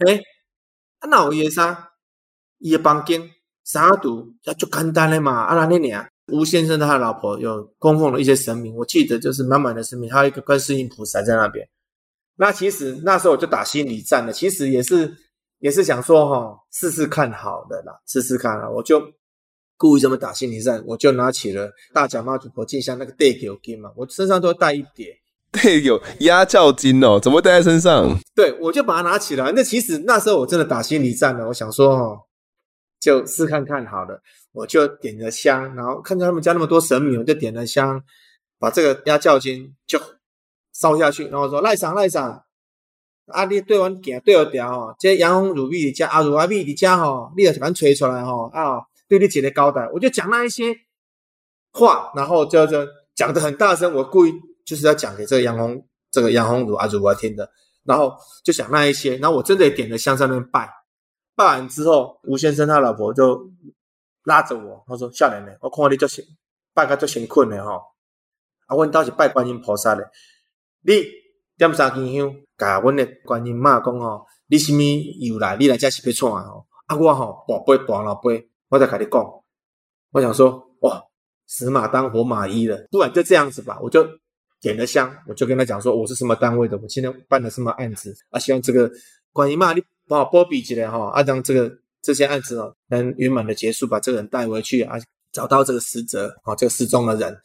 [0.07, 0.19] 哎，
[0.99, 1.75] 啊，那有医生，
[2.59, 3.21] 伊的房间
[3.63, 6.05] 啥都也就简单的嘛，啊那那样。
[6.31, 11.67] 吴先生他的老婆有供奉了一些神明，我记得就是满满的神明，还有一个观世音菩萨在那边。
[12.37, 15.13] 那其实那时候我就打心理战了，其实也是
[15.59, 19.01] 也是想说哈，试试看好的啦，试试看啊，我就
[19.77, 25.15] 故意这么打心理战，我就拿起了大甲妈祖婆进香那个带球金嘛，我身上都带一叠，
[25.51, 28.17] 对，有压轿金哦，怎么带在身上？
[28.33, 29.51] 对，我就把它拿起来。
[29.55, 32.19] 那其实那时候我真的打心理战了，我想说哦，
[32.99, 34.21] 就试看看好了。
[34.53, 38.03] 我就点了香，然后看到他们家那么多神明，我就点了香，
[38.59, 39.97] 把这个压轿金就
[40.73, 42.43] 烧下去，然后说赖上赖上，
[43.27, 50.75] 啊你对完行对了调哦，这杨红如意的家阿如阿蜜的家吼，你也把它吹出来吼啊，对你姐的交代，我就讲那一些
[51.71, 52.85] 话，然后就就
[53.15, 54.33] 讲的很大声，我故意
[54.65, 57.49] 就是要讲给这个杨红这个杨红如阿如我听的，
[57.85, 60.69] 然后就讲那一些，然后我真的也点了香在那边拜，
[61.37, 63.49] 拜完之后，吴先生他老婆就。
[64.23, 66.23] 拉着我，他说：“少年呢，我看你就先
[66.73, 67.81] 拜个就先困了吼。
[68.67, 70.11] 啊，阮倒是拜观音菩萨的。
[70.81, 71.03] 你
[71.57, 74.81] 点三根香，甲阮的观音妈讲吼，你什么
[75.19, 75.57] 由来？
[75.57, 76.49] 你来这是要创啊？
[76.49, 79.43] 吼，啊，我吼大杯大老杯，我再甲你讲。
[80.11, 81.01] 我想说，哇，
[81.47, 82.87] 死马当活马医了。
[82.91, 84.07] 不然就这样子吧，我就
[84.61, 88.37] 点了香，我就跟他讲说，我是什么单位的，我今天办的什么案子啊？
[88.37, 88.91] 希望这个
[89.33, 94.97] 观音妈，你帮我保庇起来吼，啊，让这个。”这些案子哦，能圆满的结束，把这个人带回去啊，
[95.31, 97.39] 找到这个死者啊，这个失踪的人，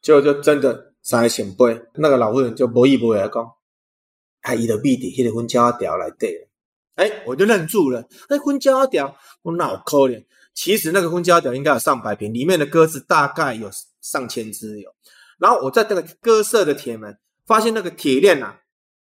[0.00, 3.52] 结果就真的上来显杯，那个老妇人就不依不饶讲，
[4.40, 6.48] 还伊的闭底，伊的婚交条来对了，
[6.94, 14.90] 哎，我就愣住了，那婚交条我脑壳里，其实那个婚交条应该有上百坪，里面的鸽子大概有上千只有，
[15.38, 18.58] 然后我在那个鸽舍的铁门发现那个铁链啊，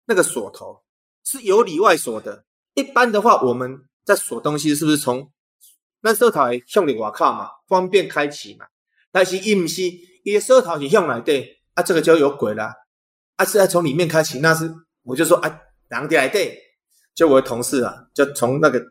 [0.06, 0.82] 那个锁头
[1.26, 3.84] 是有里外锁的，一般的话我们。
[4.04, 5.32] 在锁东西是不是从
[6.02, 8.66] 那锁头向里外靠嘛，方便开启嘛？
[9.12, 9.82] 但是伊不是，
[10.24, 12.74] 伊的锁头是向来对啊，这个就有鬼了
[13.36, 13.46] 啊！
[13.46, 14.70] 是要从里面开启，那是
[15.04, 16.60] 我就说啊，哪里来对？
[17.16, 18.84] 就我的同事啊，就从那个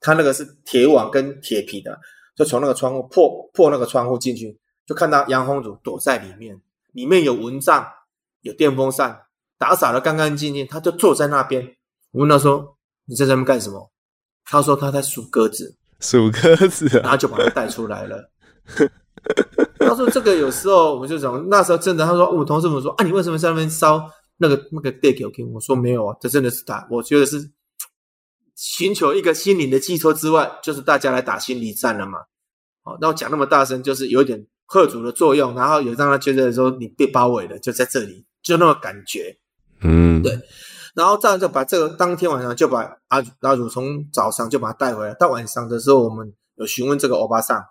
[0.00, 1.98] 他那个是铁网跟铁皮的，
[2.34, 6.60] 就从那个窗户破破那个窗户进去，就看到杨红祖躲在里面，
[6.92, 7.86] 里面有蚊帐，
[8.40, 9.20] 有电风扇，
[9.58, 11.76] 打扫的干干净净，他就坐在那边。
[12.12, 13.90] 我问他说：“你在这边干什么？”
[14.46, 18.30] 他说他在数鸽子，数鸽子，然后就把他带出来了。
[19.78, 27.50] 他说这个有时候我们就讲，那时候真的，他说我同事们说啊，你为什么在那边烧那个那个地球给我说没有啊，这真的是他，我觉得是
[28.54, 32.18] 寻求一个心灵的寄托之外，就是大家来打心理战了嘛。
[32.82, 39.36] 好，那我讲那么大声，就是有点吓阻的作用，然后也让他觉得说你被包围了，就在这里，就那么感觉，
[39.80, 40.38] 嗯，对。
[40.96, 47.62] 然后这样就把这个当天晚上就把阿阿祖从早上就把他带回来，到晚上的时候我们有询问这个欧巴桑，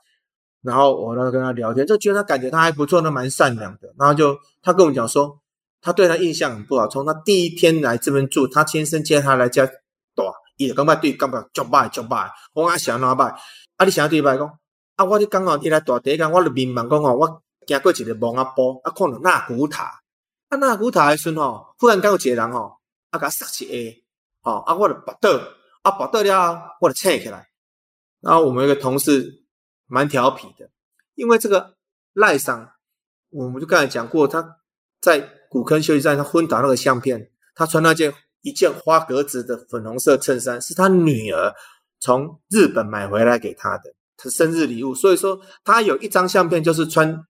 [0.62, 3.92] 然后我呢跟他聊天，就觉得他感觉他还不错，他蛮善良的。
[3.98, 5.40] 然后就他跟我们讲说，
[5.82, 9.66] 他对他印象很不好，从他第一天来这边住，他先生接他来家，
[10.14, 10.24] 对，
[10.58, 13.34] 伊就感觉对，感觉足歹足歹，我阿想哪歹，
[13.78, 14.48] 啊你想对歹讲，
[14.98, 20.02] 啊我就刚好伊来大第一天，我就明白讲哦，我经过一个蒙阿波，啊看到纳古塔，
[20.50, 22.78] 啊纳古塔的时候，忽然间有一个人吼。
[23.16, 24.04] 啊，甲塞起 A，
[24.42, 25.30] 好啊，我就拔倒，
[25.84, 27.48] 啊拔倒了，我就醒起来。
[28.20, 29.44] 然后我们一个同事
[29.88, 30.70] 蛮调皮的，
[31.16, 31.76] 因为这个
[32.14, 32.70] 赖桑，
[33.30, 34.58] 我们就刚才讲过，他
[35.00, 41.54] 在古坑休息站他昏倒那个相片，他穿那件一件花格子的粉红色衬衫，是他女儿
[42.00, 44.94] 从日本买回来给他的，他生日礼物。
[44.94, 47.26] 所以说，他有一张相片，就是穿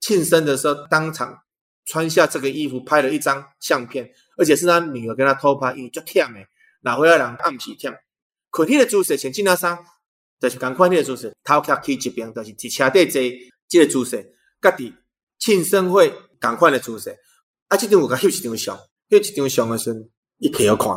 [0.00, 1.42] 庆生的时候当场
[1.84, 4.12] 穿下这个衣服拍了一张相片。
[4.36, 6.46] 而且是他女儿跟他偷拍，因为足忝诶，
[6.82, 7.94] 拿回仔人暗时忝。
[8.50, 9.78] 可天的姿势穿这件衫，
[10.38, 13.22] 就是同款的姿势，头壳去一边，就是伫车底坐，
[13.68, 14.92] 这个姿势，家己
[15.38, 17.16] 庆生会同款的姿势。
[17.68, 20.88] 啊，这张我甲翕一张相，翕一张相的时阵，伊摕我看，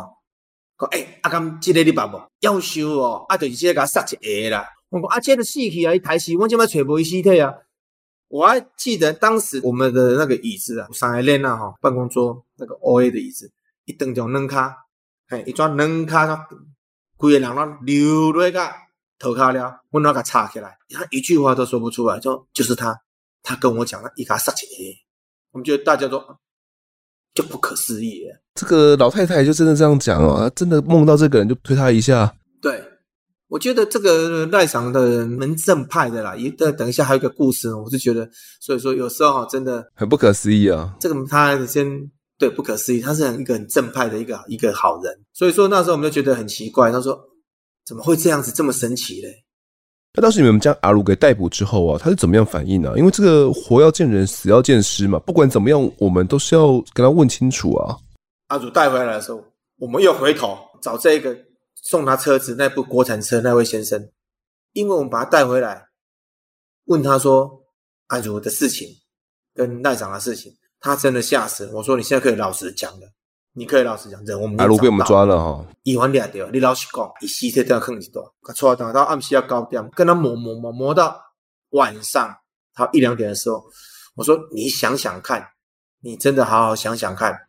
[0.78, 2.30] 讲诶、欸，阿甘，这个你捌无？
[2.40, 4.68] 夭寿哦，啊，就是这个甲杀一个啦。
[4.90, 7.54] 我讲啊，这个死去啊，伊台死，我怎么找无伊尸体啊？
[8.28, 13.50] 我还记得当时我们的那个椅子啊，上海练那哈，办公桌那个 O A 的椅子，
[13.84, 14.76] 一蹬就扔卡，
[15.28, 16.48] 嘿，一转扔卡，
[17.16, 18.68] 规个人拢流泪个
[19.18, 23.00] 头卡了，我那个插起来，他一句话都说不出来，就就是他，
[23.42, 24.98] 他跟我讲了，一卡杀一个，
[25.52, 26.20] 我们觉得大家都
[27.32, 28.40] 就不可思议耶。
[28.54, 32.82] 这个老太太就真的这样讲哦，真的梦到这个人就推他一下，对。
[33.48, 38.28] 我觉得这个赖场的人蛮正派的啦，一等等一下还有一个故事，我是觉得，
[38.60, 40.92] 所以说有时候真的很不可思议啊。
[40.98, 41.86] 这个他先
[42.38, 47.16] 对不可思议，他是很一个很正派的一个一个好人，所以说那时候我们就觉得很奇怪，他说
[47.84, 49.44] 怎么会这样子这么神奇嘞？
[50.14, 52.94] 那当时你们将阿鲁给逮捕之后啊，他是怎么样反应呢、啊？
[52.96, 57.96] 因为这个活要见人，死要见尸嘛，不管怎么样，我们都是要跟他问清楚啊。
[58.48, 59.40] 阿鲁带回来的时候，
[59.78, 61.36] 我们又回头找这个。
[61.82, 64.10] 送他车子那部国产车那位先生，
[64.72, 65.88] 因为我们把他带回来，
[66.86, 67.62] 问他说
[68.08, 68.88] 阿如的事情
[69.54, 71.70] 跟赖长的事情，他真的吓死。
[71.72, 73.08] 我说你现在可以老实讲了，
[73.52, 78.34] 你可以老实讲，人我们阿如被我们抓了哈，一晚两条，你老实讲，你尸体都要坑几多？
[78.42, 81.20] 他出来等到暗时要高点，跟他磨磨磨磨到
[81.70, 82.36] 晚上，
[82.74, 83.64] 他一两点的时候，
[84.14, 85.46] 我说你想想看，
[86.00, 87.48] 你真的好好想想看，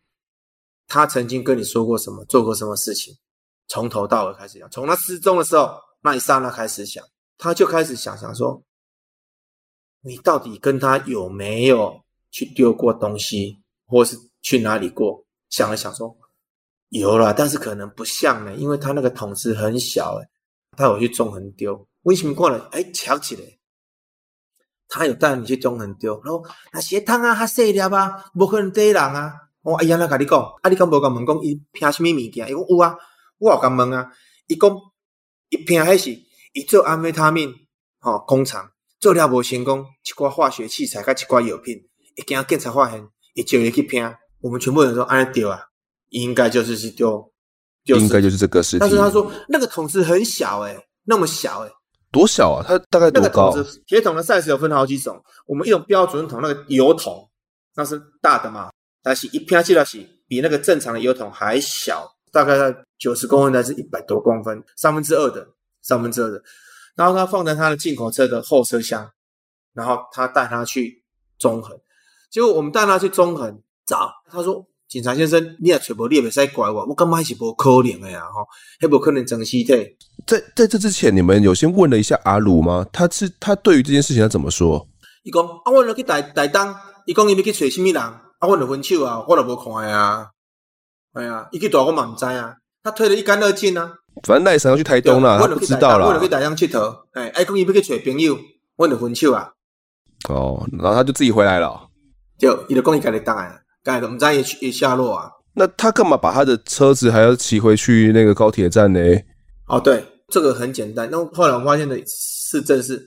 [0.88, 3.18] 他曾经跟你说过什么，做过什么事情。
[3.68, 7.04] 从头到尾开始讲，从他失踪的时候那一刹那开始想，
[7.38, 8.64] 他就开始想想说，
[10.02, 12.02] 你到底跟他有没有
[12.32, 15.26] 去丢过东西，或是去哪里过？
[15.50, 16.16] 想了想说，
[16.90, 20.28] 有了，但是可能不像呢，因为他那个桶子很小，诶
[20.78, 22.58] 他有去中横丢，为什么过来？
[22.72, 23.44] 哎，巧起来，
[24.88, 29.34] 他有带你去中横丢，然后那鞋汤啊，他细粒吧，不可能逮人啊。
[29.62, 32.30] 我哎呀，那跟你讲，啊，你敢无敢问讲，伊拼什么物件？
[32.30, 32.98] 伊讲有啊。
[33.39, 34.12] 我有甲问啊，
[34.47, 34.76] 伊讲
[35.50, 36.12] 一片还是
[36.54, 37.54] 伊做安非他命
[38.00, 41.78] 吼工厂做了无成功，一寡化学器材甲一寡药品，
[42.15, 44.04] 一经检查发现，伊就伊去拼。
[44.41, 45.60] 我们全部人说安尼对啊，
[46.10, 47.32] 应该就是去丢，
[47.86, 48.80] 应该就是这个事情。
[48.80, 51.73] 但是他说那个桶子很小诶、欸、那么小诶、欸、
[52.12, 52.65] 多小啊？
[52.67, 53.54] 它大概多高？
[53.86, 57.30] 铁桶的 size 有分好几种，我们一种标准桶那个油桶
[57.76, 58.71] 那是大的嘛，
[59.04, 62.17] 但是一片起来是比那个正常的油桶还小。
[62.32, 65.48] 大概在九十公分还是一百多公分，三分之二的，
[65.82, 66.42] 三分之二的。
[66.96, 69.10] 然后他放在他的进口车的后车厢，
[69.74, 71.04] 然后他带他去
[71.38, 71.78] 中横。
[72.30, 78.46] 结果我们带他去中横找，他说：“警察先生，你也找无，你也别使怪我，我感觉还是无可能的呀，哈，
[78.80, 82.86] 还不可能整尸体。”在在这之前，你们有先问了一下阿鲁吗？
[82.92, 84.88] 他是他对于这件事情他怎么说？
[85.24, 88.02] 伊讲啊，我落去台台东，伊讲伊要去找什么人？
[88.02, 90.32] 啊，我落分手啊，我都无看呀。
[91.18, 93.92] 哎呀，一个大我嘛唔知啊，他退得一干二净啊。
[94.24, 96.08] 反正赖神要去台东了，他不知道了。
[96.08, 98.38] 为了去台东佚佗，哎，爱公伊要去找朋友，
[98.76, 99.52] 我就分手啊。
[100.30, 101.88] 哦，然后他就自己回来了。
[102.38, 105.32] 就伊就讲伊家己当啊，家己唔知伊伊下落啊。
[105.54, 109.00] 那他干嘛把他的车子还要骑回去那个高铁站呢？
[109.68, 111.10] 哦，对，这个很简单。
[111.12, 113.04] 那后来我发现的是，正是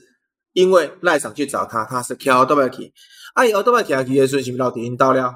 [0.53, 2.91] 因为赖长去找他，他是开奥多麦去，
[3.33, 5.33] 啊，伊奥多麦骑去的时阵是不是老弟因到了？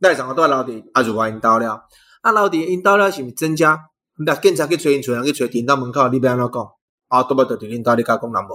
[0.00, 1.80] 赖长奥多麦老弟阿如话因到了。
[2.26, 3.78] 啊，老弟，因到了是毋增加？
[4.18, 6.68] 那警察去找因，找人去找，停到门口，你要安怎讲？
[7.06, 8.48] 啊，都不得对领导，你甲讲人无？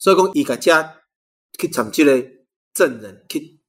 [0.00, 0.96] 所以讲，伊个家
[1.58, 2.26] 去寻这个
[2.72, 3.60] 证人去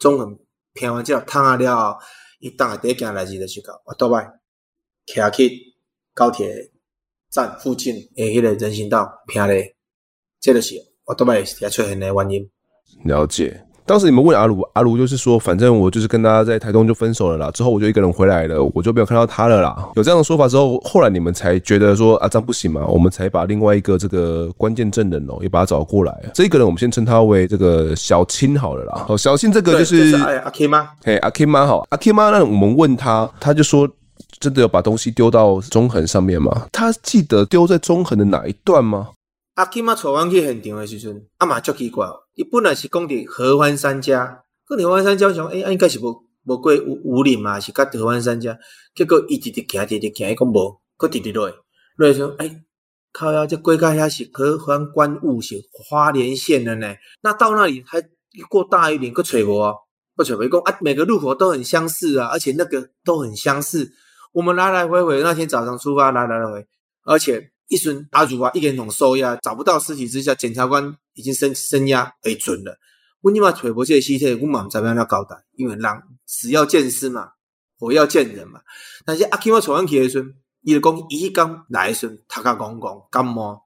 [0.00, 0.36] 中横
[0.72, 1.98] 骗完之后，烫下了后，
[2.40, 4.28] 伊当下第一件代志就是讲，我倒摆
[5.06, 5.48] 徛去
[6.12, 6.72] 高铁
[7.30, 9.76] 站附近诶，迄个人行道骗咧，
[10.40, 12.50] 这就是我倒摆也出现的原因。
[13.04, 13.64] 了解。
[13.92, 19.86] 当时你们问阿卢，阿卢就是说，反正我就是跟他在台东就分手了啦，之后我就一个人回来了，我就没有看到他了啦。
[19.96, 26.22] 有这样的说法之后，后来你们才觉得说啊，这样不行嘛，我们才把另外一个这个关键证人哦，也把他找过来。
[26.32, 29.04] 这个人我们先称他为这个小青好了啦。
[29.10, 30.88] 哦，小青这个就是，就是、阿 K 妈？
[31.04, 33.86] 嘿，阿 K 妈好，阿 K 妈，那我们问他，他就说
[34.40, 36.62] 真的有把东西丢到中横上面吗？
[36.72, 39.08] 他记得丢在中横的哪一段吗？
[39.54, 42.14] 阿 K 妈带阮去现场的时阵，阿嘛足奇怪哦。
[42.34, 48.58] 伊本来是讲伫合欢山家，可合欢山家想，诶、欸，应该是无无过武武岭嘛，是甲合欢山家。
[48.94, 51.50] 结果伊直直行，直直行，伊讲无，搁直直落，
[51.96, 52.62] 落来说，诶、欸，
[53.12, 56.94] 靠呀，这过到遐是合欢观雾是花莲县的呢。
[57.20, 58.02] 那到那里还
[58.48, 59.74] 过大一点，搁找无啊，
[60.16, 60.44] 搁找无。
[60.44, 63.92] 伊讲啊，每个路口都很相似啊，而且那个都很相似。
[64.32, 66.66] 我们来来回回，那天早上出发，来来回回，
[67.04, 67.51] 而且。
[67.72, 72.76] 一瞬阿祖啊，一连同收押，找不到尸体之下，检察官已经升升押为准了。
[73.22, 75.82] 我你妈揣无这个尸体，我嘛毋知要怎交代，因为人
[76.26, 77.30] 死要见尸嘛，
[77.78, 78.60] 活要见人嘛。
[79.06, 83.62] 但是阿 Kim 带阮去的时阵，伊就讲伊刚来的时阵，头壳怣怣，感冒，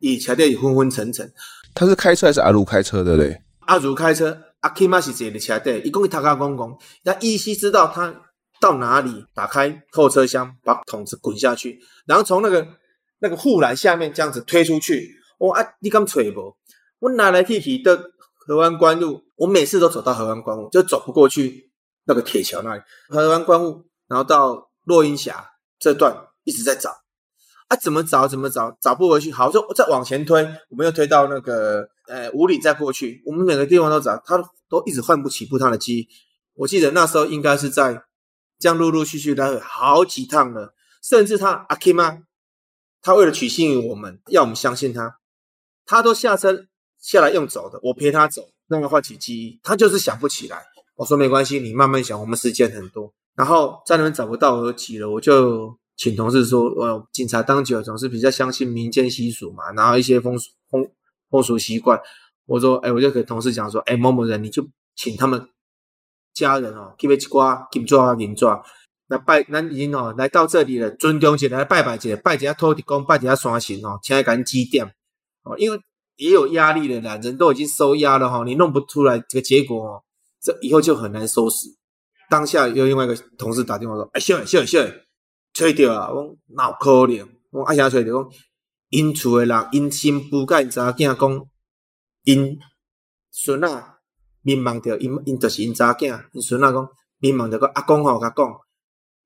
[0.00, 1.32] 伊车底昏昏沉沉。
[1.72, 3.40] 他是开车还是阿如开车的嘞？
[3.60, 8.12] 阿如开车，阿 K 嘛是坐伫车底，伊讲伊头壳怣怣，那依稀知道他
[8.60, 12.66] 到哪里，打开后车厢，把桶子滚下去，然后从那个
[13.18, 15.14] 那个护栏下面这样子推出去。
[15.38, 16.56] 我、哦、啊，你敢揣无？
[16.98, 18.12] 我拿来去去的。
[18.48, 21.72] 河湾关路，我每次都走到河湾关路，就走不过去
[22.04, 22.82] 那个铁桥那里。
[23.08, 25.44] 河湾关路，然后到落阴峡
[25.80, 26.90] 这段一直在找
[27.66, 29.32] 啊，怎么找怎么找，找不回去。
[29.32, 34.38] 好，就再往前推，我们又推到那个呃五里再过去，我们每个地方都找，他
[34.68, 36.08] 都一直换不起步他的记忆。
[36.54, 38.00] 我记得那时候应该是在
[38.60, 42.22] 这样陆陆续续来回好几趟了，甚至他阿 Kim
[43.06, 45.20] 他为了取信于我们，要我们相信他，
[45.84, 46.66] 他都下车。
[46.98, 49.60] 下来用走的，我陪他走，让他唤起记忆。
[49.62, 50.64] 他就是想不起来。
[50.96, 53.12] 我说没关系，你慢慢想，我们时间很多。
[53.36, 60.84] 然后在那边找不到而急了，我就请同事说：“呃，警察当久总是比较相信民间习俗嘛，然后一些风俗风
[61.30, 62.00] 风俗习惯。”
[62.46, 65.48] 我说：“哎，我就给同事讲说，哎，某某人，你就请他们
[66.34, 68.60] 家人哦，给一瓜金抓银抓
[69.08, 74.86] 来拜，咱已经哦来到这里了，尊重起来拜拜一下，拜一下土地公，拜一下山神哦，请来赶紧祭奠
[75.42, 75.80] 哦，因为。”
[76.16, 80.02] 也有压力的啦，人都已经收押了哈，你弄不出来这个结果哦，
[80.40, 81.68] 这以后就很难收拾。
[82.30, 84.78] 当下又另外一个同事打电话说：“哎，小小小，
[85.52, 86.10] 吹掉啊！
[86.10, 88.32] 我脑壳灵，我阿霞吹掉，讲
[88.88, 91.46] 因厝的人，因新妇甲因查囝讲，
[92.22, 92.58] 因
[93.30, 93.84] 孙仔
[94.40, 96.88] 民望着，因因就是因查囝，因孙仔讲
[97.18, 98.58] 民望着个阿公吼甲讲，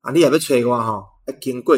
[0.00, 1.76] 啊，你也要找我吼，要经过。”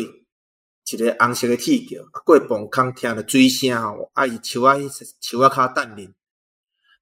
[0.84, 4.76] 一个红色的铁桥，过崩坑听着水声吼，啊，伊树啊
[5.20, 6.12] 树啊卡等恁，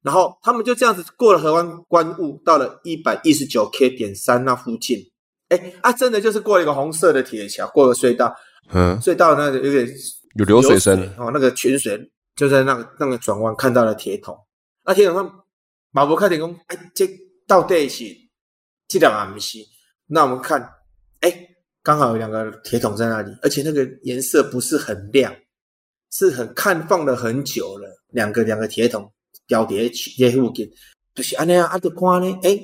[0.02, 4.98] 然后他们就这样子过了河湾关雾，到了一百一十九 K 点三那附近，
[5.48, 8.32] 哎啊，真的就是过了一个红色的铁桥，过了隧道，
[8.68, 9.88] 嗯，隧道那个有点
[10.36, 11.00] 有流水声。
[11.16, 11.98] 哦，那个泉水
[12.36, 14.38] 就在那个那个转弯看到了铁桶，
[14.84, 15.44] 啊，铁桶上
[15.90, 17.08] 马博开点工，哎，这
[17.48, 18.04] 到底是
[18.86, 19.58] 这两啊不是？
[20.06, 20.70] 那我们看，
[21.20, 21.46] 哎。
[21.82, 25.34] 刚好有两个铁桶在那里，而且那个颜色不是很亮，
[26.12, 27.88] 是很看放了很久了。
[28.10, 29.10] 两个两个铁桶
[29.48, 30.70] 交叠在附近，
[31.14, 32.38] 就是安尼啊，阿德宽呢？
[32.42, 32.60] 哎，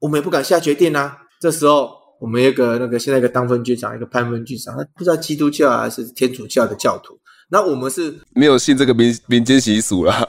[0.00, 1.16] 我们也不敢下决定啊。
[1.40, 7.16] 这时候我们一个那个现在一个当分局长，一个潘分局长，他不知道基督教还是天主教的教徒。
[7.48, 10.26] 那我们是没有信这个民民间习俗啦。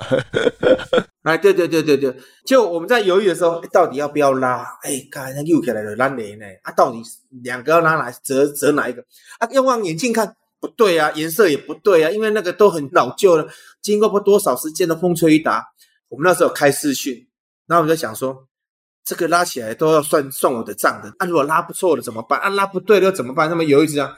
[1.24, 2.16] 哎，对对对对对，
[2.46, 4.64] 就我们在犹豫的时候，到底要不要拉？
[4.84, 6.46] 哎，看那又起来了，拉雷呢？
[6.64, 7.02] 啊，到底
[7.44, 8.10] 两个要拉哪？
[8.24, 9.04] 折折哪一个？
[9.40, 13.46] 啊，要望远镜看，不对啊，颜色也不对啊，因为那个都很老旧了，
[13.82, 15.66] 经过不多少时间的风吹雨打，
[16.08, 17.28] 我们那时候开视讯，
[17.68, 18.48] 然后我们就想说，
[19.04, 21.14] 这个拉起来都要算算我的账的。
[21.18, 22.40] 啊，如果拉不错了怎么办？
[22.40, 23.50] 啊，拉不对了又怎么办？
[23.50, 24.16] 那么犹豫之下，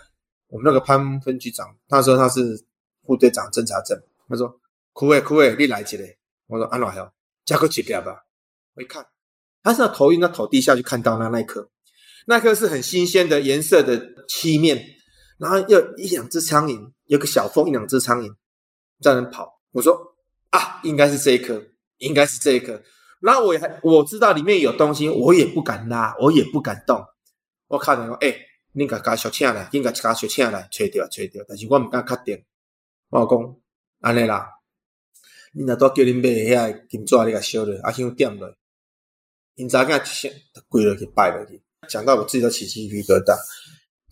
[0.49, 2.63] 我们那个潘分局长，他说他是
[3.09, 4.61] 部队长侦察证，他说，
[4.93, 5.97] 苦诶苦诶，你来一个。
[6.45, 7.11] 我说安哪还
[7.43, 8.23] 加个几条吧。
[8.75, 9.03] 我一看，
[9.63, 11.67] 他是要投影到头低下去看到那那一颗，
[12.27, 14.85] 那颗是很新鲜的颜色的漆面，
[15.39, 18.31] 然后又一两只苍蝇，有个小蜂，一两只苍蝇
[19.01, 19.59] 在那跑。
[19.71, 19.99] 我说
[20.51, 21.59] 啊，应该是这一颗，
[21.97, 22.79] 应该是这一颗。
[23.21, 27.03] 然后我还我知道里面有东西，我也不敢拉，我也不敢动。
[27.69, 32.45] 我看到说，哎、欸，你甲加小请来，你甲加小请来，吹掉吹掉，但是我唔敢确定。
[33.09, 33.55] 我讲
[34.01, 34.47] 安尼啦。
[35.51, 38.55] 你若都叫恁买遐金纸，你甲烧了，啊，香点了，
[39.55, 40.31] 因查囝先
[40.67, 43.35] 跪落去拜落去，讲到我自己都起鸡皮疙瘩，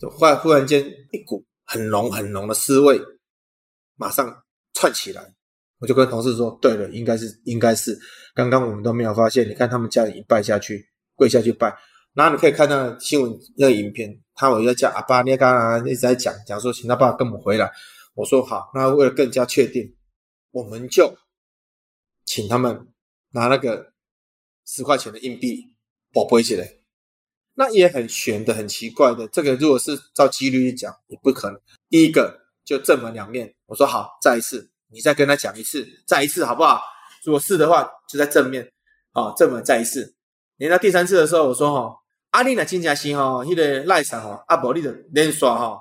[0.00, 3.00] 就忽忽然间一股很浓很浓的尸味，
[3.94, 4.42] 马上
[4.74, 5.32] 窜起来，
[5.78, 7.96] 我就跟同事说：对了，应该是应该是，
[8.34, 11.72] 刚刚我们都没有发现，你看他们家里一拜下去，跪下去拜，
[12.14, 17.70] 然后你可以看到新闻那个影片，他我在叫阿爸，你刚刚一直在讲讲说请他爸跟我们回来，
[18.18, 19.96] 我说好，那为了更加确定，
[20.50, 21.16] 我们就。
[22.24, 22.86] 请他们
[23.30, 23.94] 拿那个
[24.66, 25.72] 十块钱的硬币
[26.12, 26.68] 宝贝起来，
[27.54, 29.26] 那也很玄的，很奇怪的。
[29.28, 31.58] 这个如果是照几率讲，也不可能。
[31.88, 36.82] 第一个就正门两面，我说好，再一次，你再跟他讲一次，再一次好不好？
[37.24, 38.70] 如果是的话，就在正面，
[39.12, 40.16] 啊，正门再一次。
[40.56, 41.96] 连到第三次的时候，我说哈，
[42.32, 45.80] 阿丽娜金家新哈，那个赖上哈，阿宝丽的连刷哈，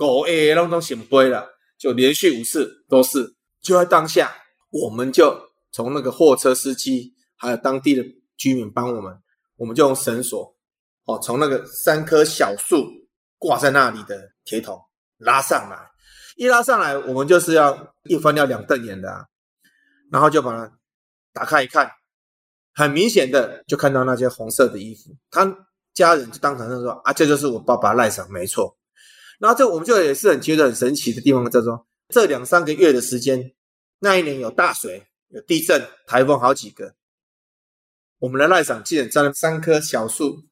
[0.00, 1.48] 五 A 那种显杯了，
[1.78, 4.34] 就连续五次都是，就在当下，
[4.70, 5.48] 我们就。
[5.70, 8.02] 从那个货车司机，还有当地的
[8.38, 9.14] 居民帮我们，
[9.56, 10.56] 我们就用绳索，
[11.04, 12.88] 哦，从那个三棵小树
[13.36, 14.80] 挂在那里的铁桶
[15.18, 15.78] 拉上来，
[16.36, 19.26] 一拉上来，我们就是要一翻要两瞪眼的啊，
[20.10, 20.72] 然后就把它
[21.34, 21.92] 打开一看，
[22.74, 25.54] 很明显的就看到那些红色的衣服，他
[25.92, 28.74] 家人就当场就说啊，这就是我爸爸赖上，没错。
[29.38, 33.52] 然后这我们就也是很觉得很神奇的地方，叫做这两三个月的时间，
[34.00, 36.94] 那一年有大水、有地震、台风好几个，
[38.18, 40.44] 我们的赖桑竟然栽了三棵小树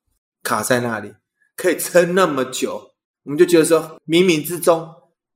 [0.42, 1.12] 卡在那里，
[1.56, 2.92] 可以撑那么久，
[3.24, 4.88] 我们就觉得说冥冥之中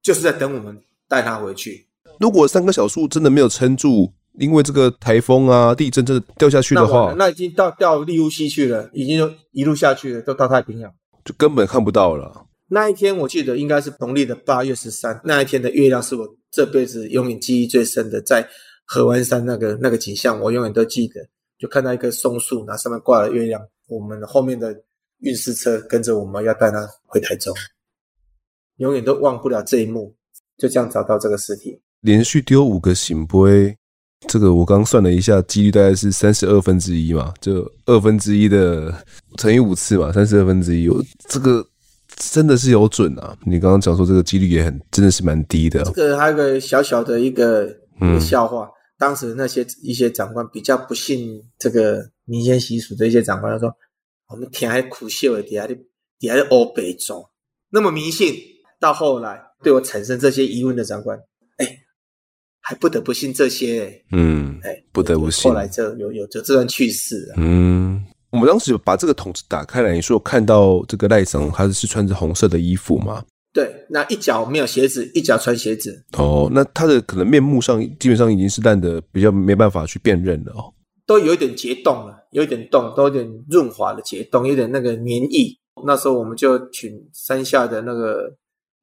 [0.02, 1.88] 就是在等我们带他回去。
[2.20, 10.94] 如果三棵小树真的没有撑住，因为这个台风啊、地震真的掉下去的话，那，那已经到掉利乌溪去了，已经就一路下去了，都到太平洋，
[11.24, 12.46] 就根本看不到了。
[12.70, 18.48] 那一天我记得应该是农历的八月十三，那一天的月亮是我这辈子永远记忆最深的，在
[18.86, 21.20] 合欢山那个那个景象，我永远都记得。
[21.58, 24.74] 就看到一棵松树，那上面挂了月亮，我们后面的
[25.18, 27.54] 运尸车跟着我们要带他回台中，
[28.76, 30.14] 永远都忘不了这一幕。
[30.56, 33.76] 就这样找到这个尸体，连续丢五个醒杯。
[34.28, 38.94] 这个我刚算了一下，几率大概是三十二分之一嘛，就二分之一的
[39.38, 40.86] 乘以五次嘛，三十二分之一。
[40.88, 41.66] 我这个
[42.20, 43.36] 真的是有准啊！
[43.44, 45.82] 你刚刚讲说这个几率也很，真的是蛮低的。
[45.84, 47.66] 这个还有个小小的一个
[48.00, 53.74] 一个笑话，嗯、当时那些一些长官比较不信这个民间习俗的一些长官，他说
[54.28, 55.74] ：“我们天还苦秀的底下的
[56.18, 57.24] 底下的欧北中
[57.70, 58.34] 那么迷信。”
[58.78, 61.18] 到后来对我产生这些疑问的长官，
[61.56, 61.78] 哎。
[62.62, 65.50] 还不得不信这些、欸，嗯，哎，不得不信。
[65.50, 73.24] 后来就有有就这段趣事啊，嗯，我们当时把这个桶子打开来，你说看到这个赖桑他是穿着红色的衣服吗？
[73.52, 76.04] 对，那一脚没有鞋子，一脚穿鞋子。
[76.16, 80.72] 哦，那他的可能面目上基本上已经是烂的，比较没办法去辨认了哦。
[81.06, 85.48] 都有一点结冻了，有一点冻，都有点润滑的结冻，有点那个黏液。
[85.84, 88.32] 那时候我们就请山下的那个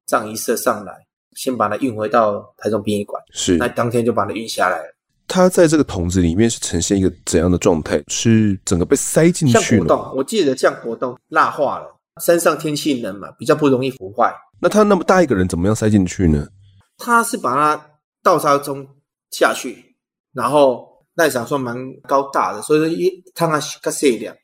[0.06, 0.92] 葬仪社上来。
[1.36, 4.92] 先把它运回到台中殡仪馆，是，那当天就把它运下来了。
[5.28, 8.02] 它在这个桶子里面是呈现一个怎样的状态？
[8.08, 9.60] 是整个被塞进去了？
[9.62, 11.94] 像果冻，我记得像果冻蜡化了。
[12.20, 14.34] 山上天气冷嘛，比较不容易腐坏。
[14.60, 16.48] 那他那么大一个人，怎么样塞进去呢？
[16.96, 17.90] 他是把它
[18.22, 18.84] 倒沙中
[19.30, 19.94] 下去，
[20.32, 21.76] 然后那场算蛮
[22.08, 24.36] 高大的，所以说一汤啊较细一点。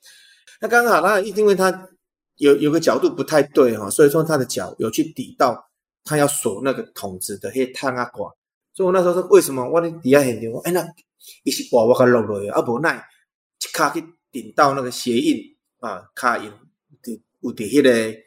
[0.60, 1.88] 那刚好他因为他
[2.36, 5.64] 有有个角度不太对哈，所以说他的脚有去抵到。
[6.06, 8.30] 他要锁那个桶子的，黑汤啊挂，
[8.74, 10.58] 所以我那时候说，为什么我的底下很牛？
[10.64, 10.84] 哎，那
[11.44, 12.96] 一是挂我卡落落去，啊无奈
[13.62, 15.40] 一卡去顶到那个鞋印
[15.78, 16.50] 啊，卡印
[17.02, 18.18] 的有的迄个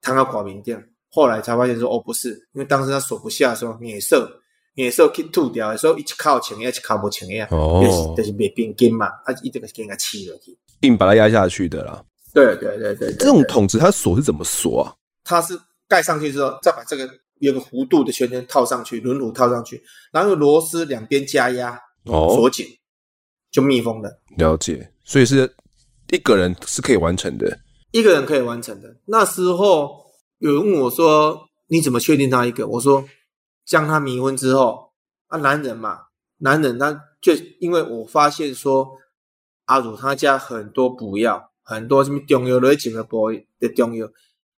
[0.00, 0.82] 汤啊挂面顶。
[1.10, 4.26] 后来才发现说，哦，不是，因为当时他锁不下，说野兽
[4.76, 12.02] 野兽去吐掉的时候，一靠前一靠不前呀，哦，就是没变紧嘛，啊，一这个给人家气了去，硬把它压下去的啦。
[12.32, 14.94] 对对对对，这种桶子它锁是怎么锁啊？
[15.22, 15.60] 它是。
[15.88, 17.06] 盖上去之后，再把这个
[17.42, 19.82] 有个弧度的圈圈套上去，轮毂套上去，
[20.12, 22.64] 然后用螺丝两边加压，哦，锁紧，
[23.50, 24.22] 就密封了。
[24.36, 25.52] 了解，所以是
[26.10, 27.58] 一个人是可以完成的，
[27.90, 28.96] 一个人可以完成的。
[29.06, 30.04] 那时候
[30.38, 33.04] 有人问我说：“你怎么确定他一个？”我说
[33.66, 34.92] ：“将他迷昏之后，
[35.26, 35.98] 啊，男人嘛，
[36.38, 38.88] 男人他就因为我发现说
[39.64, 44.08] 阿儒他家很多补药，很多什么中药类型的补的中药。”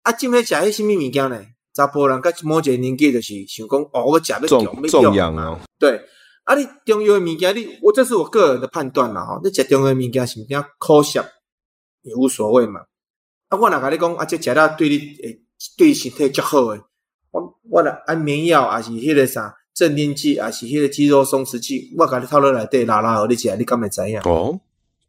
[0.03, 1.41] 啊，今天吃迄什么物件呢？
[1.75, 5.59] 查甫人甲某一个年纪就是想讲哦，我食要重重养啊。
[5.79, 6.01] 对，
[6.45, 9.41] 啊，你中药的物件，你我这是我个人的判断啦吼。
[9.43, 11.19] 你食中药的物件是物件可惜
[12.03, 12.81] 也无所谓嘛。
[13.49, 15.41] 啊，我若甲你讲啊，这食了对你诶
[15.79, 16.81] 对身体较好诶。
[17.31, 24.21] 我我若安眠药还是迄个啥镇定剂，还是迄个肌肉松弛剂，我甲你套落内底拉拉好你食，你敢会知影？
[24.21, 24.61] 哦。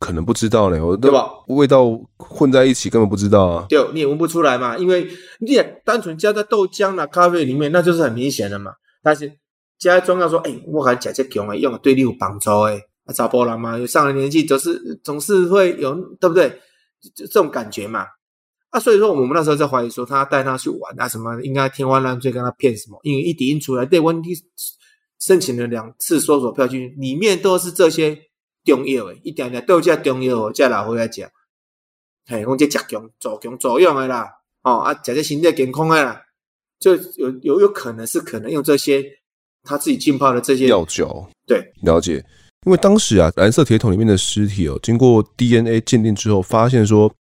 [0.04, 1.32] 可能不知道呢，我对吧？
[1.48, 3.66] 味道混在一起，根本不知道啊。
[3.70, 5.08] 对，你也闻不出来嘛，因为
[5.40, 8.74] 你也单纯加在豆浆啊、咖啡里面，那就是很明显的嘛。
[9.02, 9.32] 但是
[9.80, 12.76] 加在中药说，哎、欸，我还加这用啊，用对你有帮助哎。
[13.06, 16.50] 啊，查波人嘛，有上了年纪，总是总是会有，对不对？
[17.16, 18.06] 就这种感觉嘛。
[18.72, 23.00] 啊，所以说我们那时候在怀疑说，他带他去玩啊什么，应该天花乱坠跟他骗什么？
[23.04, 24.34] 因为一底印出来，对，问题
[25.22, 28.20] 申请了两次搜索票据，里面都是这些。
[28.64, 31.28] 中药诶，一点点都这中药哦，这老伙来食，
[32.26, 34.30] 嘿，讲这食强助强作用的啦，
[34.64, 36.22] 哦啊，食这身体健康的啦，
[36.80, 39.04] 就有有有可能是可能用这些
[39.64, 42.24] 他自己浸泡的这些药酒，对，了解。
[42.66, 47.14] 因为当时啊，蓝色铁桶里面的尸体哦，经过 DNA 鉴定之后，发现说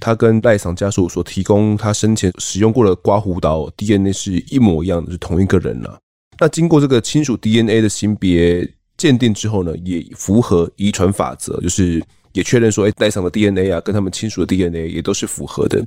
[0.00, 6.00] 他跟赖桑家属所提供他生前使用过的刮胡刀 DNA 是一模一样的，是同一个人了。
[6.40, 8.68] 那经过这个亲属 DNA 的性别。
[8.98, 15.82] 鉴定之后呢，也符合遗传法则，就是也确认说，哎，赖桑的 DNA 啊，跟他们亲属的 DNA 也都是符合的。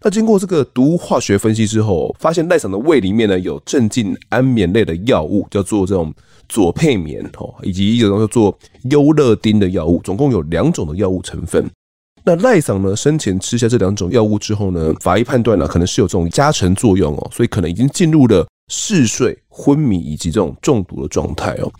[0.00, 6.12] 那经过这个毒物化学分析之后，发现赖桑的胃里面呢有镇静安眠类的药物，叫做这种
[6.48, 8.58] 左配眠哦，以及一种叫做
[8.90, 11.68] 优乐丁的药物，总共有两种的药物成分。
[12.22, 21.72] 那赖桑呢生前吃下这两种药物之后呢，法医判断呢可能是有这种加成作用哦，所以可能已经进入了嗜睡、昏迷以及这种中毒的状态哦。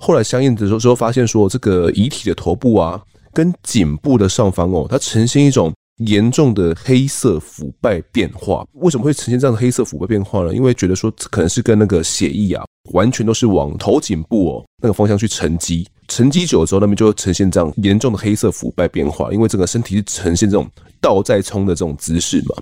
[0.00, 3.00] 后来相应的时候发现说，这个遗体的头部啊
[3.32, 5.72] 跟颈部的上方哦，它呈现一种。
[6.06, 10.54] 严重的黑色腐败变化，为什么会呈现这样的黑色腐败变化呢？
[10.54, 19.30] 因为觉得说可能是跟那个血液啊，完全都是往头颈部哦那个方向去沉积，沉积久了之后，那边就会呈现这样严重的黑色腐败变化。
[19.30, 20.66] 因为整个身体是呈现这种
[21.02, 22.56] 倒栽葱的这种姿势嘛。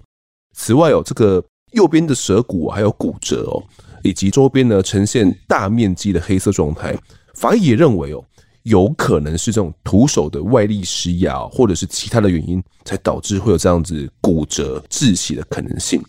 [0.57, 1.41] 此外哦，这个
[1.75, 3.63] 右边的舌骨还有骨折哦，
[4.03, 6.99] 以及周边呢呈现大面积的黑色状态，
[7.39, 8.25] 法医也认为哦。
[8.65, 16.03] 有可能是这种徒手的外力施压，或者是其他的原因，才导致会有这样子骨折窒息的可能性。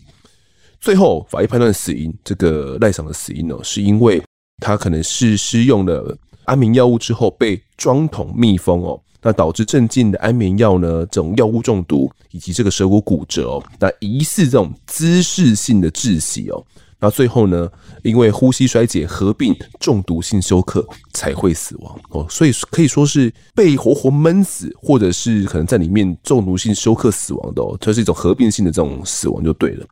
[0.78, 4.22] 最后，法医判断死因，这个赖桑的死因呢，是因为
[4.58, 6.14] 他可能是施用了
[6.44, 16.62] 安眠药物之后被装桶密封哦，那导致镇静的安眠药呢这种药物中毒，以及这个舌骨骨折哦，那疑似这种姿势性的窒息哦。
[17.00, 17.66] 那最后呢，
[18.02, 29.86] 因为呼吸衰竭合并中毒性休克才会死亡哦，所以可以说是被活活闷死，或者是可能在里面中毒性休克死亡的哦，这是一种合并性的这种死亡就对了。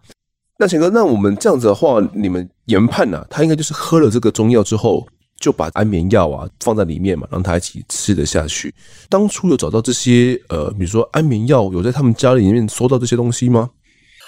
[0.59, 3.27] 那贤哥，那我们这样子的话，你们研判呢、啊？
[3.31, 5.07] 他应该就是喝了这个中药之后，
[5.41, 8.75] 就把安眠药啊放在里面嘛，让他一起吃得下去。
[9.09, 13.71] 当初有找到这些呃，比如说安眠药，有在他们家里面搜到这些东西吗？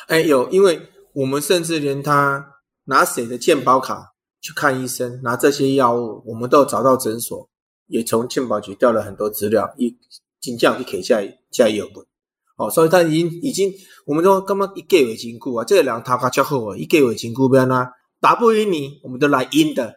[0.06, 0.80] 哎，有，因为
[1.12, 2.49] 我们甚至连他。
[2.90, 5.22] 拿谁的健保卡去看医生？
[5.22, 7.48] 拿这些药物，我们都有找到诊所，
[7.86, 9.96] 也从健保局调了很多资料，一
[10.40, 11.22] 进价一给下
[11.52, 12.04] 下药本。
[12.56, 13.72] 哦，所以他已经已经，
[14.04, 15.64] 我们说干嘛一个月经过啊？
[15.64, 17.88] 这个两头卡较好啊，一个月经过不要拿，
[18.20, 19.94] 打不赢你，我们都来阴的。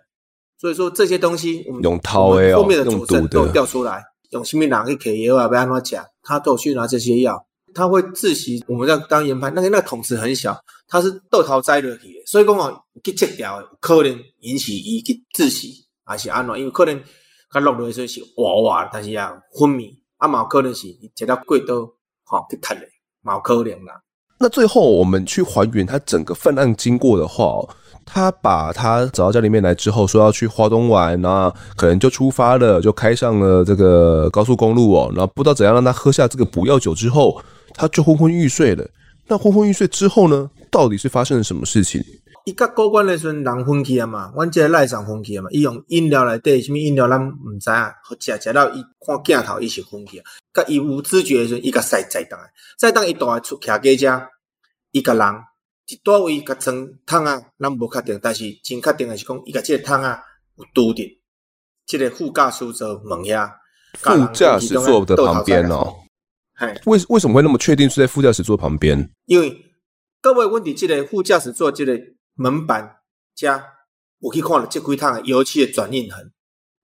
[0.60, 5.48] 所以说这些东西，我们用掏的后面的佐证都调出来，用什么哪个给药啊？
[5.48, 7.44] 不要乱讲，他都去拿这些药。
[7.74, 10.55] 他会窒息，我们在当研判，那个那个桶子很小，
[10.88, 16.57] 它是豆桃栽落去的，所以讲哦，去切掉可能引起伊去窒息，还是安怎？
[16.57, 17.01] 因为可能
[17.49, 21.76] 他落落去是哇哇，但是啊昏迷，啊嘛可能是切到过刀，
[22.24, 22.82] 吼去脱的，
[23.24, 24.01] 冇可能啦。
[24.39, 27.61] 那最后我们去还原他整个犯案经过的话，
[28.05, 37.41] 他把他找到家里面来之后，说要去花东玩，然后可能就出发了，就开上了这个高速公路哦，然后不知道怎样让他喝下这个补药酒之后。
[37.74, 38.88] 他就昏昏欲睡了。
[39.28, 40.49] 那昏昏欲睡之后呢？
[40.69, 42.03] 到底是发生了什么事情？
[42.45, 45.49] 伊甲高官的时阵，人昏去啊嘛，阮即个赖上昏去啊嘛。
[45.51, 47.93] 伊用饮料来对什么饮料，咱唔知啊。
[48.19, 50.26] 食食到伊看镜头，伊是昏去啊。
[50.53, 52.39] 甲伊无知觉的时阵，伊甲塞再当，
[52.78, 54.28] 再当伊大出徛家遮，
[54.91, 55.21] 伊甲人
[55.88, 60.19] 伫倒位甲装汤啊，咱无确定，但是真确定的是讲，伊甲这个汤啊
[60.57, 61.03] 有拄着，
[61.86, 63.49] 这个副驾驶座门遐，
[63.93, 65.93] 副驾驶座的旁边哦。
[66.86, 69.10] 为为什么会那么确定是在副驾驶座旁边？
[69.26, 69.66] 因为
[70.22, 71.99] 各位问题，这个副驾驶座这个
[72.36, 72.97] 门板
[73.36, 73.64] 加
[74.20, 76.32] 我可以看到这几趟油漆的转印痕，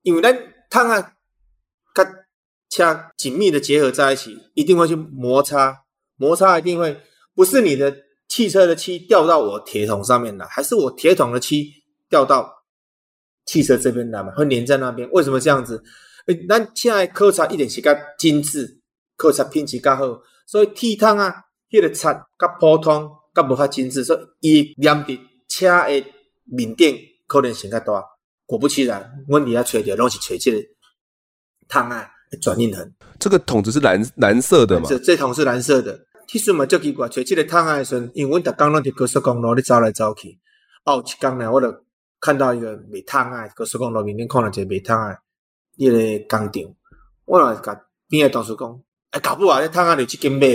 [0.01, 0.37] 因为咱
[0.69, 1.13] 汤啊
[1.93, 2.05] 跟
[2.69, 5.83] 车紧密的结合在一起，一定会去摩擦，
[6.17, 6.99] 摩擦一定会
[7.33, 7.95] 不是你的
[8.27, 11.71] 汽车的漆掉到我铁桶上面来，还是我铁桶的漆
[12.09, 12.51] 掉到
[13.45, 14.31] 汽车这边来嘛？
[14.33, 15.09] 会粘在那边？
[15.11, 15.83] 为什么这样子？
[16.25, 18.78] 诶，咱现在考察一点是较精致。
[19.19, 21.29] 考察品质较好，所以铁桶啊，
[21.69, 26.05] 迄、那个擦较普通，较无法精致，所以伊粘伫车诶
[26.45, 26.97] 面顶
[27.27, 28.01] 可能性较大。
[28.45, 30.57] 果不其然，阮伫遐揣着拢是揣即个
[31.67, 32.09] 桶啊
[32.41, 32.95] 转印痕。
[33.19, 34.87] 这个桶子是蓝蓝色的嘛？
[34.87, 35.99] 这这桶是蓝色的。
[36.25, 40.39] 其实嘛，足奇怪，找即个桶啊的时阵，因为阮逐工拢伫高速公路咧走来走去。
[40.85, 41.67] 哦，有一工呢，我就
[42.21, 45.17] 看到一个卖桶啊，高速公路面顶看到一个卖桶啊，
[45.75, 45.97] 伊个
[46.29, 46.75] 工厂，
[47.25, 48.81] 我来甲边个同事讲。
[49.11, 50.47] 哎，搞不好这汤啊，就去跟卖。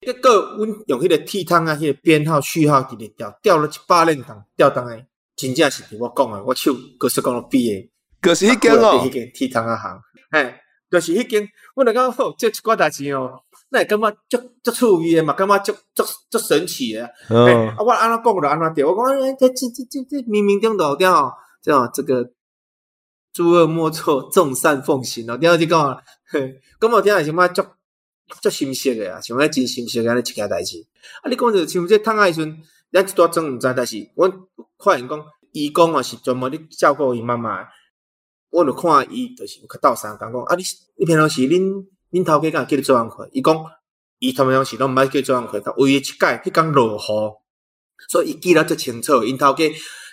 [0.00, 5.06] 结果阮用迄个铁汤啊，迄个编号序号直直调，调了一百零桶，调当诶，
[5.36, 10.54] 真正是我讲诶，我手可是讲了比诶，可是迄间哦，迄间铁汤啊行，嘿，
[10.90, 13.32] 就是迄间，我来讲吼，这一寡代志哦，
[13.70, 17.08] 那会感觉足足趣味诶嘛，感觉足足足神奇诶。
[17.30, 22.28] 嗯，啊，我安怎讲就安怎调，我讲哎，这这这这这冥冥中都调哦，这样这个
[23.32, 25.96] 诸恶莫作，众善奉行哦，第二句讲啊。
[26.30, 27.62] 嘿，咁我听下什么足
[28.40, 30.86] 足心塞的啊，想要真心塞安尼一件代志。
[31.22, 32.56] 啊，你讲就像这汤爱顺，
[32.92, 34.30] 咱一多真毋知，但是我
[34.84, 37.66] 发现讲，伊讲啊是专门咧照顾伊妈妈。
[38.50, 40.62] 我着看伊就是较斗相共讲，啊，你
[40.96, 43.16] 你平常时恁恁头家敢会叫你做安怎？
[43.32, 43.56] 伊讲
[44.18, 47.34] 伊他们拢是拢毋爱叫做人去，唯一一届迄讲落雨，
[48.10, 49.24] 所以伊记得足清楚。
[49.24, 49.64] 因头家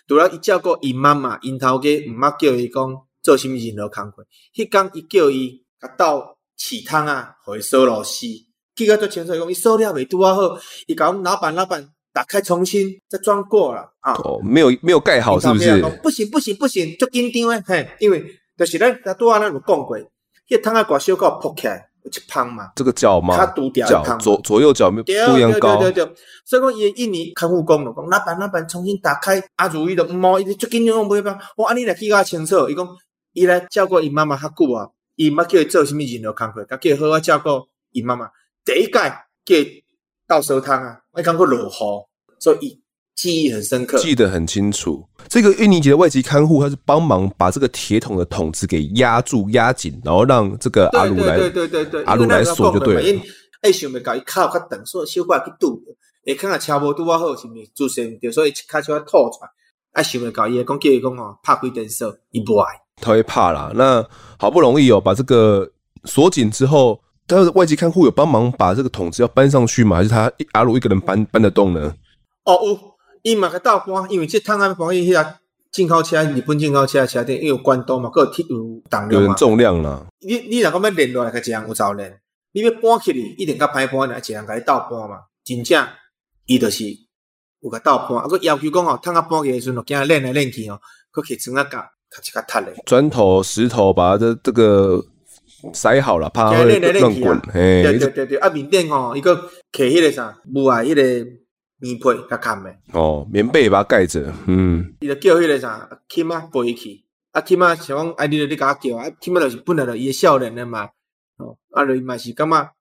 [0.07, 4.25] 除了伊照顾伊妈妈，因头家毋捌叫伊讲做啥物任何工课。
[4.55, 8.27] 迄工伊叫伊甲倒起汤啊，互伊烧螺丝，
[8.75, 9.33] 记得足清楚。
[9.35, 10.41] 伊讲伊烧了未拄啊好，
[10.87, 14.13] 伊甲阮老板老板打开重新再装过了啊。
[14.23, 15.81] 哦，没有没有盖好是不是？
[16.03, 18.23] 不行不行不行，足紧张诶，嘿，因为
[18.57, 20.05] 就是咱拄啊咱有讲过，迄
[20.49, 21.87] 个汤啊，挂小可扑起来。
[22.01, 23.37] 一胖嘛，这个脚嘛，
[23.85, 26.15] 脚左左右脚没不一样高，对对对，
[26.45, 32.87] 所以讲伊印尼看护工了，讲老板老板重新打开阿如意的猫，伊最紧张，我袂办，我安尼来记较清楚，伊讲
[33.33, 37.49] 伊来照顾伊妈妈较久啊，伊毋叫伊做啥物任何工课，甲叫伊好好照顾
[37.91, 38.29] 伊妈妈。
[38.63, 39.83] 第一届叫伊
[40.27, 41.71] 倒烧汤啊，我讲过落雨，
[42.39, 42.81] 所以。
[43.15, 45.05] 记忆很深刻，记得很清楚。
[45.27, 53.21] 这个印尼籍的外籍看护，他是帮忙把这个铁桶的桶子给压住、压紧，然后让这个阿鲁来，对对对对，阿鲁来锁就对了。
[53.59, 55.83] 哎，想袂到伊靠较长，所以小可去堵，
[56.25, 59.49] 会看下车无拄啊好，是毋是做生对，所以卡就要吐出来。
[59.91, 63.71] 哎，想袂到伊讲叫伊讲哦，拍几点锁，伊不爱，他会怕啦。
[63.75, 64.05] 那
[64.37, 65.69] 好不容易哦，把这个
[66.05, 69.97] 锁紧之后，但是外籍看护有帮忙把这个桶子要搬上去吗？
[69.97, 71.93] 还是他阿鲁一个人搬搬得动呢？
[72.45, 72.79] 哦，有。
[73.21, 75.35] 伊嘛个倒搬，因为这趟安防疫迄个
[75.73, 80.05] 进口车，日本进口车车顶，因为有关东嘛，搁有铁有重量嘛，有重量啦。
[80.21, 82.17] 你你若讲要练落来，个一样有走练。
[82.53, 85.17] 你要搬起哩，一定较歹搬，来一人甲你倒搬嘛。
[85.43, 85.85] 真正
[86.45, 86.85] 伊就是
[87.59, 90.79] 有个倒搬，啊，佮要求讲哦，趟啊搬起来时阵哦，惊练来练去哦，
[91.11, 91.91] 佮起床啊甲，
[92.85, 95.03] 砖头、石头，把这这个
[95.73, 97.39] 塞好了，怕会乱滚。
[97.53, 99.35] 嘿，对对对对，啊，面顶吼，伊个
[99.71, 101.29] 起迄个啥，木啊迄个。
[101.81, 104.95] 棉被较看的哦，棉被把它盖着，嗯。
[104.99, 110.89] 伊就叫迄个啥，Kim 啊背去，啊 Kim 啊像讲，啊你着你甲我叫，啊 Kim 啊就是本来就伊个少年的嘛，
[111.37, 112.71] 哦，啊就伊嘛是感觉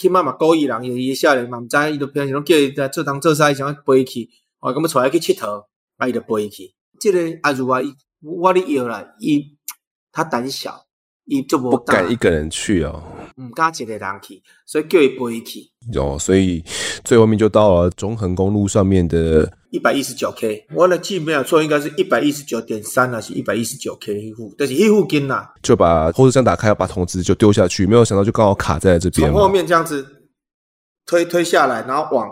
[0.00, 4.28] ，Kim 啊嘛故意人，伊个少年嘛毋知，伊就平常拢叫伊在做东做西，想背去，
[4.58, 5.64] 哦，咁要带伊去佚佗，
[5.98, 6.74] 啊伊就背去。
[6.98, 7.80] 这个阿如啊，
[8.22, 9.56] 我哩摇啦，伊
[10.12, 10.86] 他胆小，
[11.24, 13.02] 伊就不敢一个人去哦。
[13.36, 15.60] 唔敢一个人去，所以叫伊背去。
[15.92, 16.62] 有、哦，所以
[17.04, 20.66] 最后面就到了中横公路上面的一百一十九 K。
[20.74, 25.48] 我的记没有错，应该是一百一十九点三，还是一百一十九 K 一户，但是一户金呐。
[25.62, 29.30] 就把后视镜打开，把桶子就丢下去，没有想到就刚好卡在这边。
[29.30, 30.06] 从后面这样子
[31.06, 32.28] 推推下来，然后往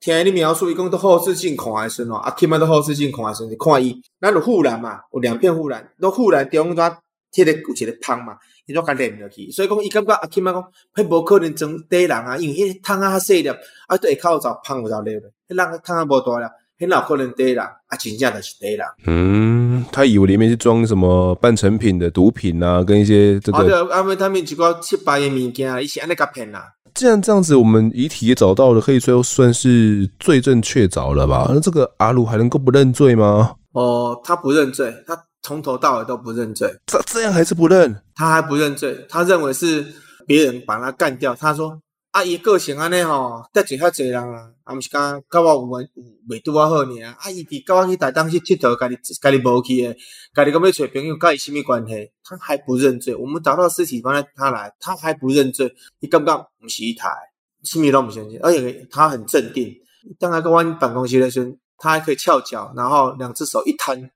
[0.00, 2.14] 听你描述，一共都后视镜看还是喏？
[2.16, 3.46] 阿 Kim 都后视镜看还是？
[3.46, 5.00] 你看伊，那有护栏嘛？
[5.12, 6.96] 有两片护栏，那护栏中间
[7.32, 8.36] 贴的有一个桶嘛？
[8.66, 13.48] 伊都甲连落去，所以讲伊感觉阿 Kim 讲，迄无可能装底人啊，因为迄桶啊细粒，
[13.86, 17.96] 啊对下口就芳有就裂了，迄人个桶啊无大了，迄哪可能底人啊？
[17.98, 18.86] 真正就是底人。
[19.06, 23.64] 嗯，他以为里面是装什么半成品的毒品啊，跟一些这个。
[23.64, 26.75] 对，阿妹他们一个七八的物件，伊是安尼甲骗啦。
[26.96, 31.46] 既然这样子，我们遗体也找到了，可以说算是罪证确凿了吧？
[31.50, 33.54] 那这个阿鲁还能够不认罪吗？
[33.72, 35.16] 哦，他不认罪，他。
[35.42, 37.94] 从头到尾都不认罪，这这样还是不认？
[38.16, 39.86] 他还不认罪，他认为是
[40.26, 41.36] 别人把他干掉。
[41.36, 41.80] 他说
[42.16, 45.90] ：“阿姨个性安尼吼，得罪遐济人啊，啊毋是讲甲我有缘
[46.30, 47.14] 未拄啊好尔啊。
[47.20, 49.94] 阿姨伫甲我去台东去佚佗，家己家己无去诶，
[50.34, 52.10] 家己讲要找朋友，甲伊什么关系？
[52.24, 53.14] 他还不认罪。
[53.14, 55.70] 我们找到尸体放在他来，他还不认罪。
[56.00, 57.10] 你感觉毋是一台，
[57.64, 59.70] 什么都不相信，而且他很镇定。
[60.18, 64.10] 当他跟我办公室的时阵，他还可以翘脚，然后两只手一摊。”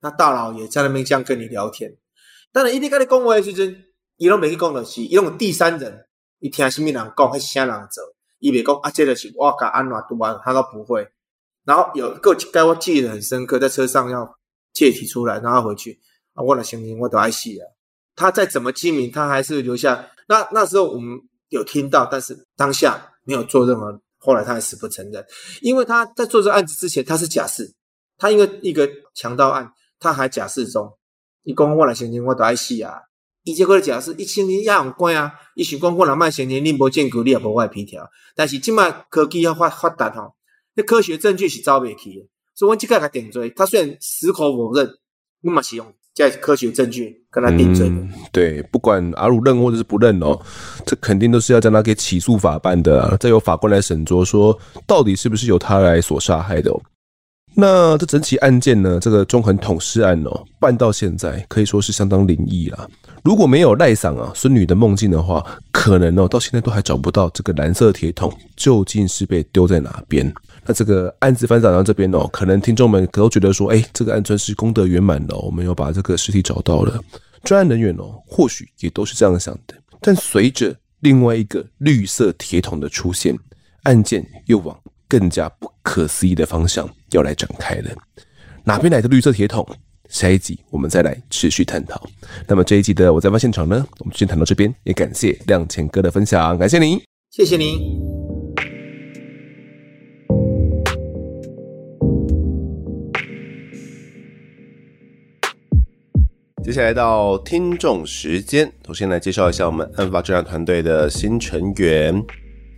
[0.00, 1.94] 那大老爷在那边这样跟你聊天，
[2.52, 3.84] 当然，伊在跟你讲话的时阵，
[4.16, 6.06] 伊拢没去讲的是，伊用第三人，
[6.42, 8.02] 伊听什么人讲，还是啥人做，
[8.40, 11.08] 伊别讲啊，这个是我甲安怎读完，他都不会。
[11.64, 14.28] 然后有个该我记得很深刻，在车上要
[14.72, 16.00] 借题出来，然后回去
[16.34, 17.64] 啊，我的心情我都爱死啊。
[18.16, 20.10] 他再怎么机敏，他还是留下。
[20.26, 21.16] 那那时候我们
[21.48, 24.00] 有听到，但是当下没有做任何。
[24.18, 25.24] 后来他还死不承认，
[25.60, 27.72] 因为他在做这案子之前，他是假释，
[28.18, 29.72] 他因为一个强盗案。
[30.00, 30.92] 他还假释中，
[31.44, 33.00] 伊讲我来承认，我都爱死啊！
[33.44, 35.32] 伊这个假释，一千年也用关啊！
[35.56, 38.08] 伊想讲我若卖承认，你无见过，你也无法批条。
[38.36, 40.34] 但是即卖科技要发发达吼，
[40.76, 42.28] 那科学证据是走袂去的。
[42.54, 44.88] 所以我即个给他定罪，他虽然矢口否认，
[45.40, 47.90] 你嘛是用这科学证据跟他定罪。
[48.30, 50.38] 对，不管阿鲁认或者是不认哦，
[50.86, 56.80] 这肯定都是要将他给起诉法办的，再由法官来审酌，说到底是不是由他来所杀害的哦。
[57.54, 58.98] 那这整起案件呢？
[59.00, 62.88] 这个中横捅尸案哦，办到现在可以说是相当灵异了。
[63.22, 70.32] 如果没有赖桑啊孙女的梦境的话，可能哦到现在都还找不到这个蓝色铁桶究竟是被丢在哪边。
[70.66, 77.00] 那这个案子翻转到这边哦，可能听众们都觉得说，哎，这个案算是功德圆满了，我们又把这个尸体找到了。
[77.44, 79.74] 专案人员哦，或许也都是这样想的。
[80.00, 83.36] 但随着另外一个绿色铁桶的出现，
[83.84, 84.76] 案件又往
[85.08, 87.90] 更加不可思议的方向要来展开了。
[88.64, 89.64] 哪边来的绿色铁桶？
[90.12, 92.06] 下一集我们再来持续探讨。
[92.46, 97.00] 那么这一集的我在案发现场呢，我们先谈到这边，也感谢亮钱哥的分享，感谢您，
[97.30, 97.98] 谢谢您。
[106.62, 112.22] 接下来到听众时间，首先来介绍一下我们案发侦查团队的新成员。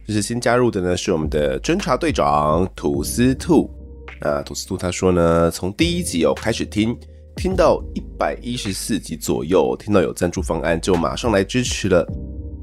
[0.06, 3.68] 这是新加入的呢，是我们的侦查队长吐司兔。
[4.20, 6.96] 啊，吐司兔他说呢，从第一集哦开始听，
[7.36, 12.06] 听到一百一十四集左右，听到有赞助方案就马上来支持了。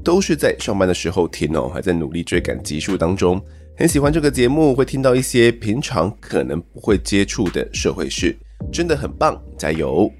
[0.04, 3.40] 都是在上班的时候听哦，还在努力追赶集数当中。
[3.76, 8.36] 很喜欢这个节目，会听到一些平常可能不会接触的社会事，
[8.72, 10.10] 真的很棒，加油！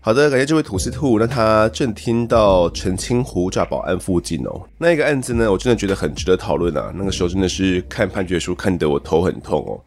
[0.00, 1.18] 好的，感谢这位吐司兔。
[1.18, 6.92] 那他正听到澄清湖诈保案附近哦，那一个案子呢，我真的觉得很值得讨论啊。
[6.96, 9.80] 那个时候真的是看判决书看得我头很痛哦。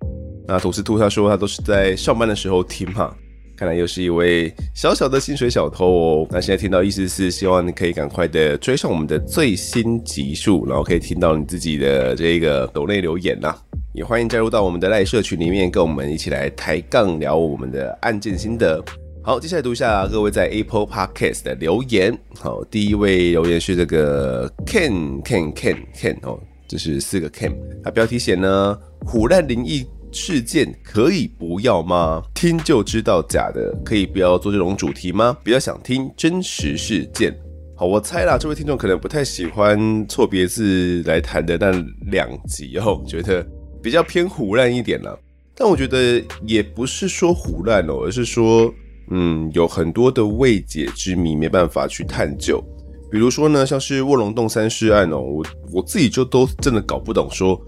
[0.47, 3.13] 那吐司兔他说他都是在上班的时候听嘛，
[3.63, 6.27] 看来又是一位小小的薪水小偷哦。
[6.29, 13.57] 那现在听到意思是希望你可以赶快的追上我们的最新集数，然后可以听到你自己的这个抖内留言呐、啊。
[13.93, 18.83] 也欢迎加入到我们的赖社群里面，跟我们一起来抬杠聊我们的案件心得。
[19.21, 22.13] 好，接下来读一下各位在 Apple Podcast 的留言。
[22.41, 26.37] 好，第一位留言是这个 Ken Ken Ken Ken 哦，
[26.67, 27.53] 这是四个 Ken。
[27.81, 32.21] 他标题写呢，唬烂灵异事件可以不要吗？
[32.35, 35.35] 听就知道假的，可以不要做这种主题吗？
[35.43, 37.35] 比较想听真实事件。
[37.75, 41.71] 好，我猜啦，这位听众可能不太喜欢错别字来谈的那
[42.11, 43.45] 两集哦，觉得
[43.81, 45.19] 比较偏胡乱一点了。
[45.55, 48.73] 但我觉得也不是说胡乱哦，而是说。
[49.11, 52.63] 嗯，有很多的未解之谜没办法去探究，
[53.11, 57.61] 比如说呢，像是卧龙洞三尸案哦，我我自己就都真的搞不懂，说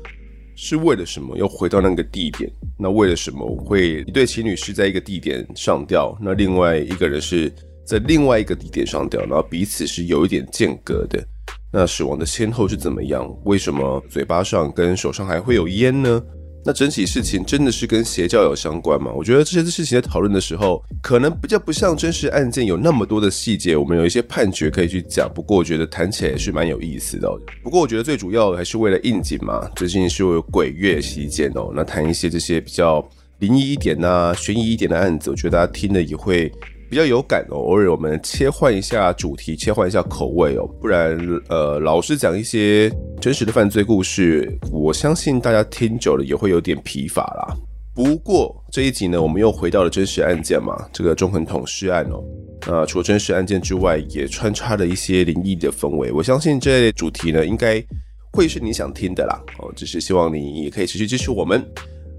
[0.55, 2.49] 是为了什么要回到那个地点？
[2.77, 7.51] 那为了什么会一对情侣是在一个地点上吊，那另外一个人是
[7.85, 11.23] 在另外一个地点上吊，然后彼此是有一点间隔的，
[11.71, 13.29] 那死亡的先后是怎么样？
[13.43, 16.21] 为什么嘴巴上跟手上还会有烟呢？
[16.65, 19.11] 那整起事情真的是跟邪教有相关吗？
[19.15, 25.31] 我觉得这些事情在讨论的时候，可能比较不像真实案件有那么多的细节，我们有一些判决可以去讲。
[25.31, 27.29] 不过我觉得谈起来也是蛮有意思的。
[27.61, 33.07] 不过我觉得最主要的还是为了应景嘛，最近是有鬼月期间哦，那谈一些这些比较
[33.37, 36.51] 灵异一点呐、悬疑一点的案子，我觉得大家听了也会。
[36.87, 41.17] 比较有感哦，偶尔我们切换一下主题，切换一下口味哦，不然
[41.49, 42.91] 呃，老是讲一些
[43.25, 47.57] 真实的犯罪故事，我相信大家听久了也会有点疲乏啦。
[47.91, 52.23] 不过这一集呢，我们又回到了真实案件嘛，这个中横桶尸案哦，
[52.67, 56.11] 那除了真实案件之外，也穿插了一些灵异的氛围。
[56.11, 57.83] 我相信这类主题呢，应该
[58.31, 59.41] 会是你想听的啦。
[59.57, 61.65] 哦，只是希望你也可以持续支持我们。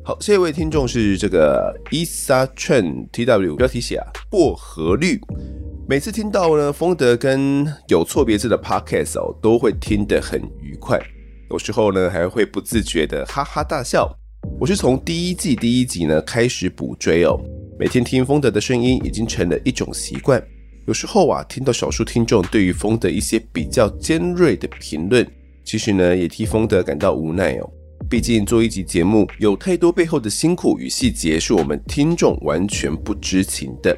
[0.03, 5.21] 好，下一位听众是这个 Isa Chen TW，标题写啊，薄荷绿。
[5.89, 11.01] 每次听到呢，丰德跟有错别字的 Podcast 哦，都会听得很愉快，
[11.49, 14.12] 有时候呢还会不自觉的哈哈大笑。
[14.59, 17.41] 我是从第一季第一集呢开始补追哦，
[17.78, 20.45] 每天听丰德的声音已经成了一种习惯。
[20.89, 25.24] 有时候啊，听到少数听众对于丰德一些比较尖锐的评论，
[25.64, 27.70] 其实呢也替丰德感到无奈哦。
[28.11, 33.97] 毕竟做一集节目，有太多背后的辛苦与细节是我们听众完全不知情的。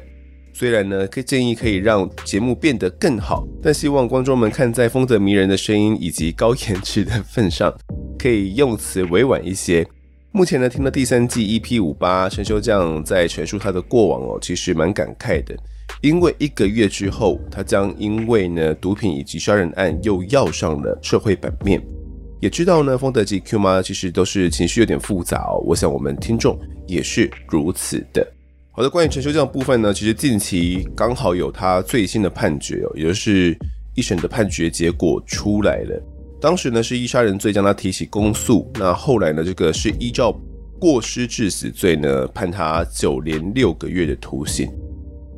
[0.59, 7.73] 虽然呢，可建议可以让节目变得更好，但希望观众们看在丰德迷人的声音以及高颜值的份上，
[8.17, 9.87] 可以用词委婉一些。
[10.33, 15.55] 目前呢，听了第三季 EP 五八，陈修将在陈述他的过往哦，其实蛮感慨的，
[16.01, 21.81] 因为一个月之后，他将因为呢毒品以及杀人案又要上了社会版面。
[22.41, 25.63] 也知道呢，丰德及 Q 妈其实都是情绪有点复杂哦。
[25.65, 28.29] 我想我们听众也是如此的。
[28.79, 33.53] 好的，关于陈修这样的部分呢，其实近期刚好有他最新的判决哦，也就是
[33.93, 36.01] 一审的判决结果出来了。
[36.39, 40.33] 当时呢是依杀人罪将他提起公诉，那后来呢这个是依照
[40.79, 44.71] 过失致死罪呢判他九年六个月的徒刑。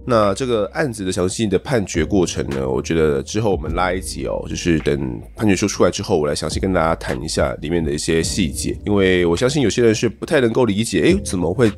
[0.05, 11.71] 那这个案子的详细的判决过程呢，我觉得之后我们拉一集哦，就是等判决书出来之后，我来详细跟大家谈一下里面的一些细节，因为我相信有些人是不太能够理解，诶，怎么会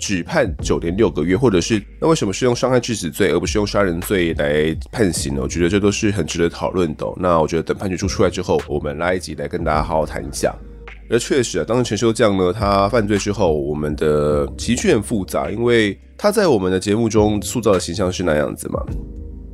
[0.00, 5.42] 只判九年六个月，或者是那为什么是用伤害致死罪而不是用杀人罪来判刑呢？
[5.42, 7.06] 我觉得这都是很值得讨论的。
[7.16, 10.52] 那我觉得等判决书出来之后，我们拉一集来跟大家好好谈一下。
[11.10, 18.80] 而确实啊，当时陈修将呢，他犯罪之后，我们的情绪很复杂，因为他在我们的节目中塑造的形象是那样子嘛。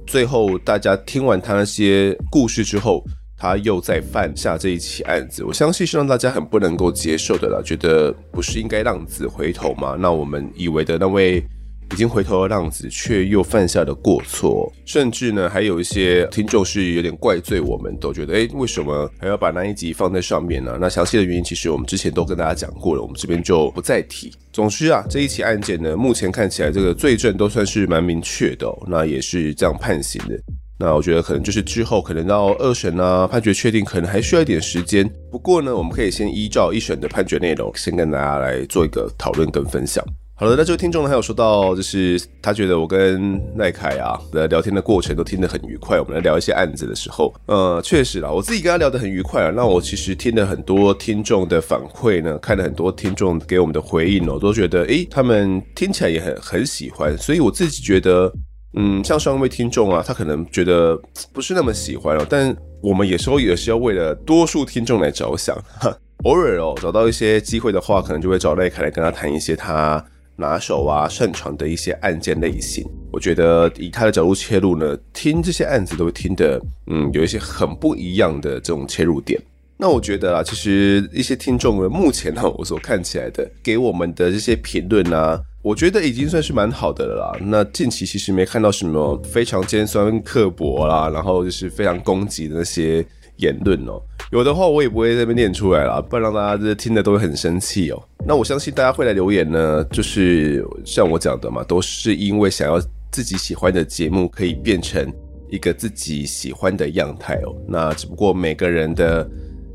[0.07, 3.05] 最后大家听完他那些故事之后，
[3.39, 9.97] 他又在犯下这一起案子，我相信是让大家很不能够接受的啦，觉得不是应该浪子回头吗？
[9.99, 11.45] 那我们以为的那位。
[11.93, 20.77] 已经回头的浪子，却又犯下了过错，甚至呢，还有一些听众是有点怪罪我们，都觉得，哎，为什么还要把那一集放在上面呢？
[20.81, 24.33] 那详细的原因，其实我们之前都跟大家讲过了，我们这边就不再提。
[24.53, 30.37] 总之啊，这一起案件呢，目前看起来这个罪证都算是蛮明确的，那也是这样判刑的。
[30.79, 35.09] 那我觉得可能就是之后可能到二审啊，判决确定，可能还需要一点时间。
[35.31, 40.05] 不过呢，我们可以先依照一审的判决内容，先跟大家来做一个讨论跟分享。
[40.39, 45.99] 好了，那这位听众呢，还有说到，就是他觉得我跟赖凯啊的聊天的过程都听得很愉快。
[45.99, 49.51] 我们来聊一些案子的时候，呃，确实啦，我自己跟他聊得很愉快啊。
[49.57, 57.17] 那我其实听了很多听众的反馈呢，看了很多听众给我们的回应哦，我都觉得，诶，他们听起来也很很喜欢。
[57.17, 58.31] 所以我自己觉得，
[58.77, 60.97] 嗯，像上一位听众啊，他可能觉得
[61.33, 65.57] 不是那么喜欢哦，但我们有时候也是要为了多数听众来着想。
[65.81, 70.05] 哈，偶尔哦，找到一些机会的话，可能就会找赖凯来跟他谈一些他。
[70.39, 79.41] 拿手啊，擅长的一些案件类型，我觉得以他的角度切入呢，听这些案子都会听得，嗯，有一些很不一样的这种切入点。
[79.79, 87.39] 那我觉得啊，其实一些听众呢，目前呢，我所看起来的给我们的这些评论啊，我觉得已经算是蛮好的了啦。
[87.47, 93.05] 那近期其实没看到什么非常尖酸刻薄啦，然后就是非常攻击的那些
[93.37, 94.01] 言论哦。
[94.33, 98.03] 有的话我也不会在这边念出来啦，不然让大家这听的都会很生气哦。
[98.27, 102.81] 那我相信大家会来留言呢，就是像我讲的嘛，都是因为想要
[103.13, 105.07] 自己喜欢的节目可以变成
[105.51, 107.55] 一个自己喜欢的样态哦。
[107.69, 109.29] 那只不过每个人的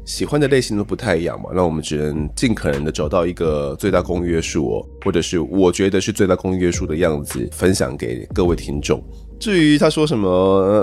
[0.06, 9.02] 喜欢的类型都不太一样嘛，那我们只能尽可能的找到一个最大公约数，或者是我觉得是最大公约数的样子分享给各位听众。
[9.40, 10.30] 至于他说什么，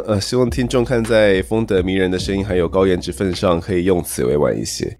[0.07, 4.97] 呃，希望听众看在风德迷人的声音还有高颜值份上，可以用词委婉一些。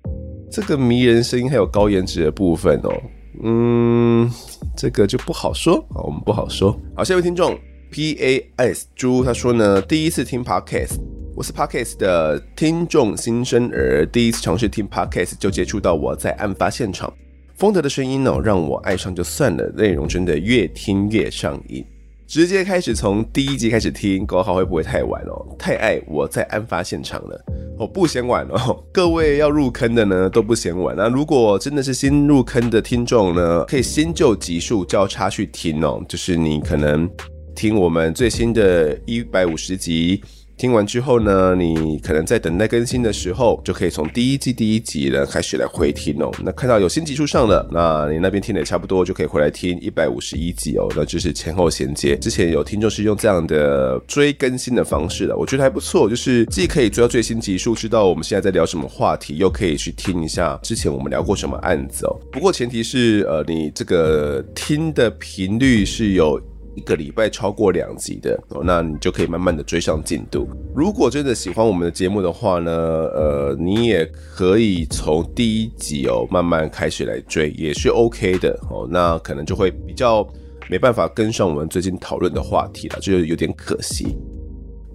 [0.51, 3.03] 这个迷人声音还有高颜值的部分哦，
[3.43, 4.31] 嗯，
[4.77, 6.79] 这个就不好说啊，我们不好说。
[6.97, 7.59] 好，下一位听众
[7.91, 10.99] P A S 猪他说呢，第一次听 Podcast，
[11.39, 17.15] 我是 Parkes 的听众新生儿，第一次尝试听 Parkes 就接触到我在案发现场，
[17.55, 21.87] 丰德的声音哦，让我爱上就算了，内容真的越听越上瘾。
[22.27, 25.47] 直接开始从第一集开始听，搞好会不会太晚哦？
[25.57, 27.41] 太爱我在案发现场了
[27.79, 28.85] 哦，不嫌晚哦。
[28.93, 30.97] 各位要入坑的呢都不嫌晚。
[30.97, 36.05] 那如果真的是新入坑的听众呢，可以新旧集数交叉去听哦。
[36.09, 37.09] 就是你可能
[37.55, 40.21] 听我们最新的一百五十集。
[40.59, 46.33] 听完之后呢，你可能在等待更新的时候，就可以从第一季第一集呢开始来回听哦。
[46.43, 50.89] 那看到有新集数上了，那你那边听的也差不多，就可以回来听一百五十一集哦。
[50.97, 52.17] 那就是前后衔接。
[52.17, 62.19] 之前有听众是用这样的追更新的方式的，我觉得还不错，就是既可以追到最新集数，知道我们现在在聊什么话题，又可以去听一下之前我们聊过什么案子哦。
[62.33, 66.41] 不过前提是，呃，你这个听的频率是有。
[66.79, 70.49] 一个礼拜超过两集的哦，那你就可以慢慢的追上进度。
[70.77, 78.87] 如果真的喜欢我们的节目的话呢，呃，你也可以从第一集哦慢慢开始来追，也是 OK 的哦。
[78.89, 80.25] 那可能就会比较
[80.71, 84.17] 没办法跟上我们最近讨论的话题了，就有点可惜。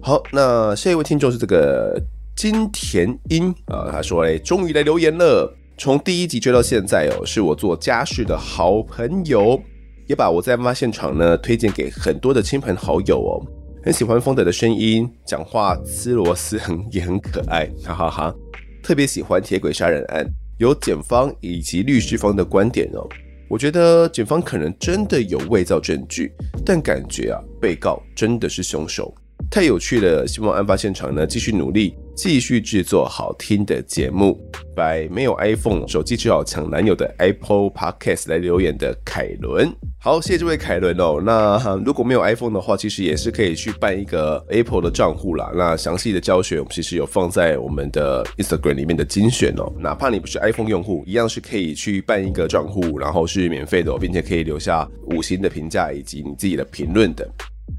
[0.00, 2.00] 好，那下一位听众是这个
[2.34, 9.60] 金田英啊，他说嘞，终于来留言了，从第一集追到现在哦，是我做家事的好朋友。
[10.06, 13.42] 也把我在案发现场呢推荐给很多的亲朋好友哦，
[13.82, 18.34] 很喜欢风德的声音，讲话吃螺丝很 也很可爱，哈哈哈。
[18.82, 20.26] 特别喜欢铁轨杀人案，
[20.58, 23.08] 有检方以及律师方的观点哦。
[23.48, 26.32] 我觉得检方可能真的有伪造证据，
[26.64, 29.14] 但感觉啊，被告真的是凶手。
[29.50, 34.38] 太有趣了，希望案发现场呢继续努力，继续制作好听的节目。
[34.74, 41.22] 拜没有 iPhone 手机只好抢男友的 Apple Podcast 来留言的凯伦，好，谢谢这位凯伦哦。
[41.24, 45.52] 那如果没有 iPhone 的话，其实也是可以去办一个 Apple 的账户啦。
[45.54, 49.72] 那详细的教学我们其实有放在我们的 Instagram 里面的精选哦。
[49.78, 57.30] 哪怕你不是 iPhone 用户，一样是可以去办一个账户，然后是免费的，并且可以留下五星的评价以及你自己的评论的。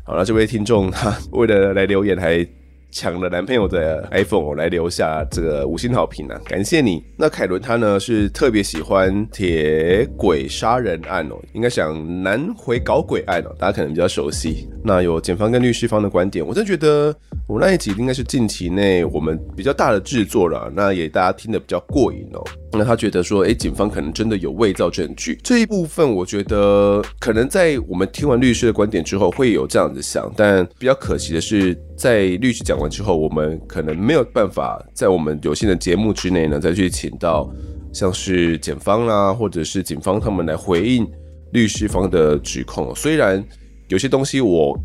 [0.07, 2.45] 好了，这位听众他 为了来留言，还
[2.91, 7.03] 抢了男朋友的 iPhone 来留下这个五星好评啊，感谢你。
[7.17, 14.69] 那凯伦他呢是特别喜欢铁轨杀人案哦，应该想南回搞鬼案哦，大家可能比较熟悉。
[14.83, 17.13] 那有检方跟律师方的观点，我真觉得
[17.47, 22.43] 我那一集应该是近期内我们比较大的制作了，那也大家听得比较过瘾哦。
[22.71, 37.47] 那他觉得说，哎，警方可能真的有伪造证据这一部分，我觉得可能在我们听完律师的观点之后会有这样子想，但比较可惜的是，在律师讲完之后，我们可能没有办法在我们有限的节目之内呢，再去请到
[37.93, 41.07] 像是检方啦，或者是警方他们来回应
[41.51, 42.91] 律师方的指控。
[42.95, 43.41] 虽然
[43.87, 44.77] 有些东西我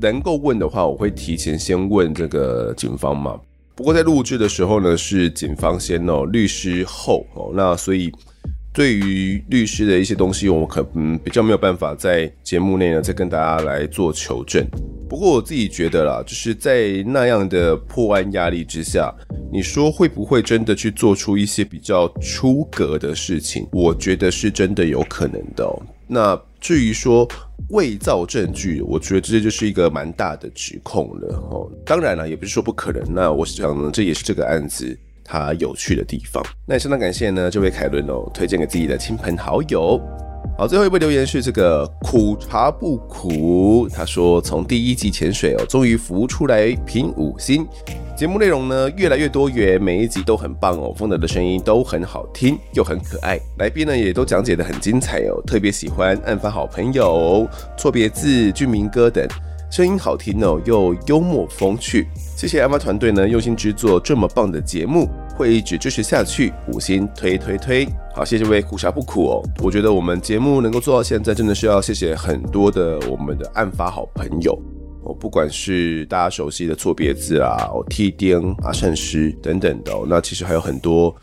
[0.00, 3.38] 能够问的话，我会提前先问这个警方嘛。
[3.74, 8.12] 不过在录制的时候呢，是警方先哦，律师后哦，那所以
[8.72, 14.64] 对于律师的一些东西，我可嗯比较没有办法在节目内呢再跟大家来做求证。
[15.08, 19.12] 不过我自己觉得啦，就是在那样的破案压力之下，
[19.52, 23.66] 你说会不会真的去做出一些比较出格的事情？
[23.72, 25.82] 我觉得是真的有可能的哦。
[26.06, 27.28] 那至于说
[27.70, 31.68] 伪造证据，我觉得这就是一个蛮大的指控了哦。
[31.84, 33.02] 当然了，也不是说不可能。
[33.12, 34.96] 那我想呢，这也是这个案子
[35.30, 36.42] 它有趣的地方。
[36.66, 40.00] 那也相当感谢呢，这位凯伦哦，推荐给自己的亲朋好友。
[40.58, 47.64] 好，最后一位留言是这个苦茶不苦，他说从第一季潜水哦，终于浮出来评五星。
[48.16, 59.26] 节目内容呢越来越多元，每一集都很棒哦，风德的声音都很好听又很可爱，来宾呢也都讲解得很精彩哦，特别喜欢案发好朋友、错别字、俊明哥等，
[59.70, 62.04] 声音好听哦又幽默风趣，
[62.36, 65.08] 谢谢案发团队呢用心制作这么棒的节目。
[65.36, 69.42] 会一直支持下去，五星推推推，好，谢谢各位苦茶不苦哦。
[69.62, 74.60] 我觉得我们节目能够做到现在，真的是要谢谢很多的我们的案发好朋友
[75.04, 81.14] 哦，不管是大家熟悉的错别字啊、T 钉啊、善师等等的，那其实还有很多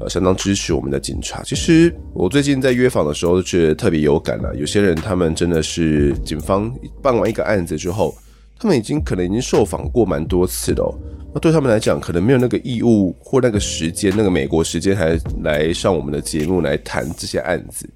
[0.00, 1.42] 呃相当支持我们的警察。
[1.42, 4.54] 其实我最近在约访的时候，觉得特别有感了。
[4.56, 6.72] 有些人他们真的是警方
[7.02, 8.14] 办完一个案子之后，
[8.58, 10.94] 他们已经可能已经受访过蛮多次了。
[11.32, 17.88] 那对他们来讲，可能没有那个义务或那个时间，那个美国时间，还来上我们的节目来谈这些案子。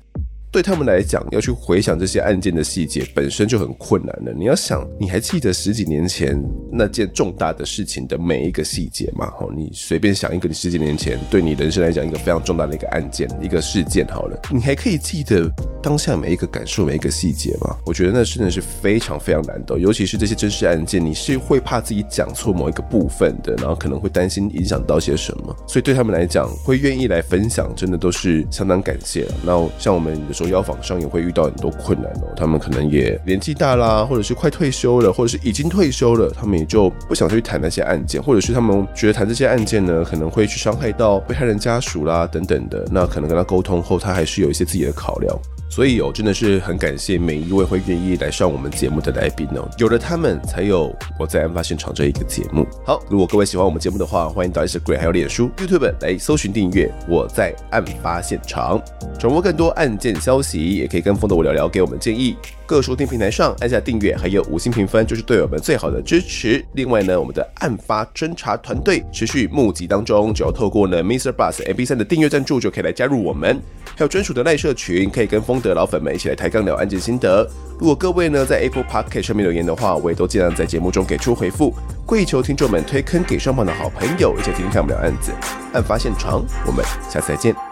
[0.51, 4.32] 对他们来讲，要去回想这些案件的细节，本身就很困难了。
[4.32, 6.42] 你要想，你还记得十几年前
[6.72, 9.30] 那件重大的事情的每一个细节吗？
[9.38, 17.76] 好，你随便想一个，你十几年前对你人生来讲一个非常重大的一个案件、一个事件，好了，你还可以记得当下每一个感受、每一个细节吗？
[17.84, 25.55] 我觉得那真的是非常非常难的，尤其是这些真实案件，你是会怕自己讲错某一个部分的，然后可能会担心影响到些什么。
[25.66, 29.34] 所以对他们来讲，会愿意来分享，真的都是相当感谢了。
[29.44, 30.18] 那像我们。
[30.39, 45.36] 说邀访上也会遇到很多困难哦，他们可能也年纪大啦，或者是快退休了，或者是已经退休了，他们也就不想去谈那些案件，或者是他们觉得谈这些案件呢，可能会去伤害到被害人家属啦等等的，那可能跟他沟通后，他还是有一些自己的考量。
[45.78, 52.66] 所以哦，真的是很感谢每一位会愿意来上我们节目的来宾哦，有了他们，才有我在案发现场这一个节目。
[52.84, 58.82] 好，如果各位喜欢我们节目的话，欢迎到 Instagram 还有脸书、YouTube 来搜寻订阅我在案发现场，
[59.20, 62.36] 掌握更多案件消息，也可以跟风的我聊聊，给我们建议。
[62.66, 66.62] 各收听平台上按下订阅，还有五星评分，就是对我们最好的支持。
[66.74, 71.32] 另外呢，我们的案发侦查团队持续募集当中，只要透过呢 Mr.
[71.32, 73.58] Bus MP3 的订阅赞助，就可以来加入我们。
[73.96, 77.48] 还有专属的赖社群，可以跟丰的老粉们一起来抬杠聊案件心得。
[77.78, 81.72] 如果各位呢在 Apple Park 上面留言的话，我也都尽量在节目中给出回复。
[82.06, 85.30] 跪求听众们推坑给双方的好朋友，一起听听看不了案子。
[85.74, 87.67] 案发现场，我们下次再见。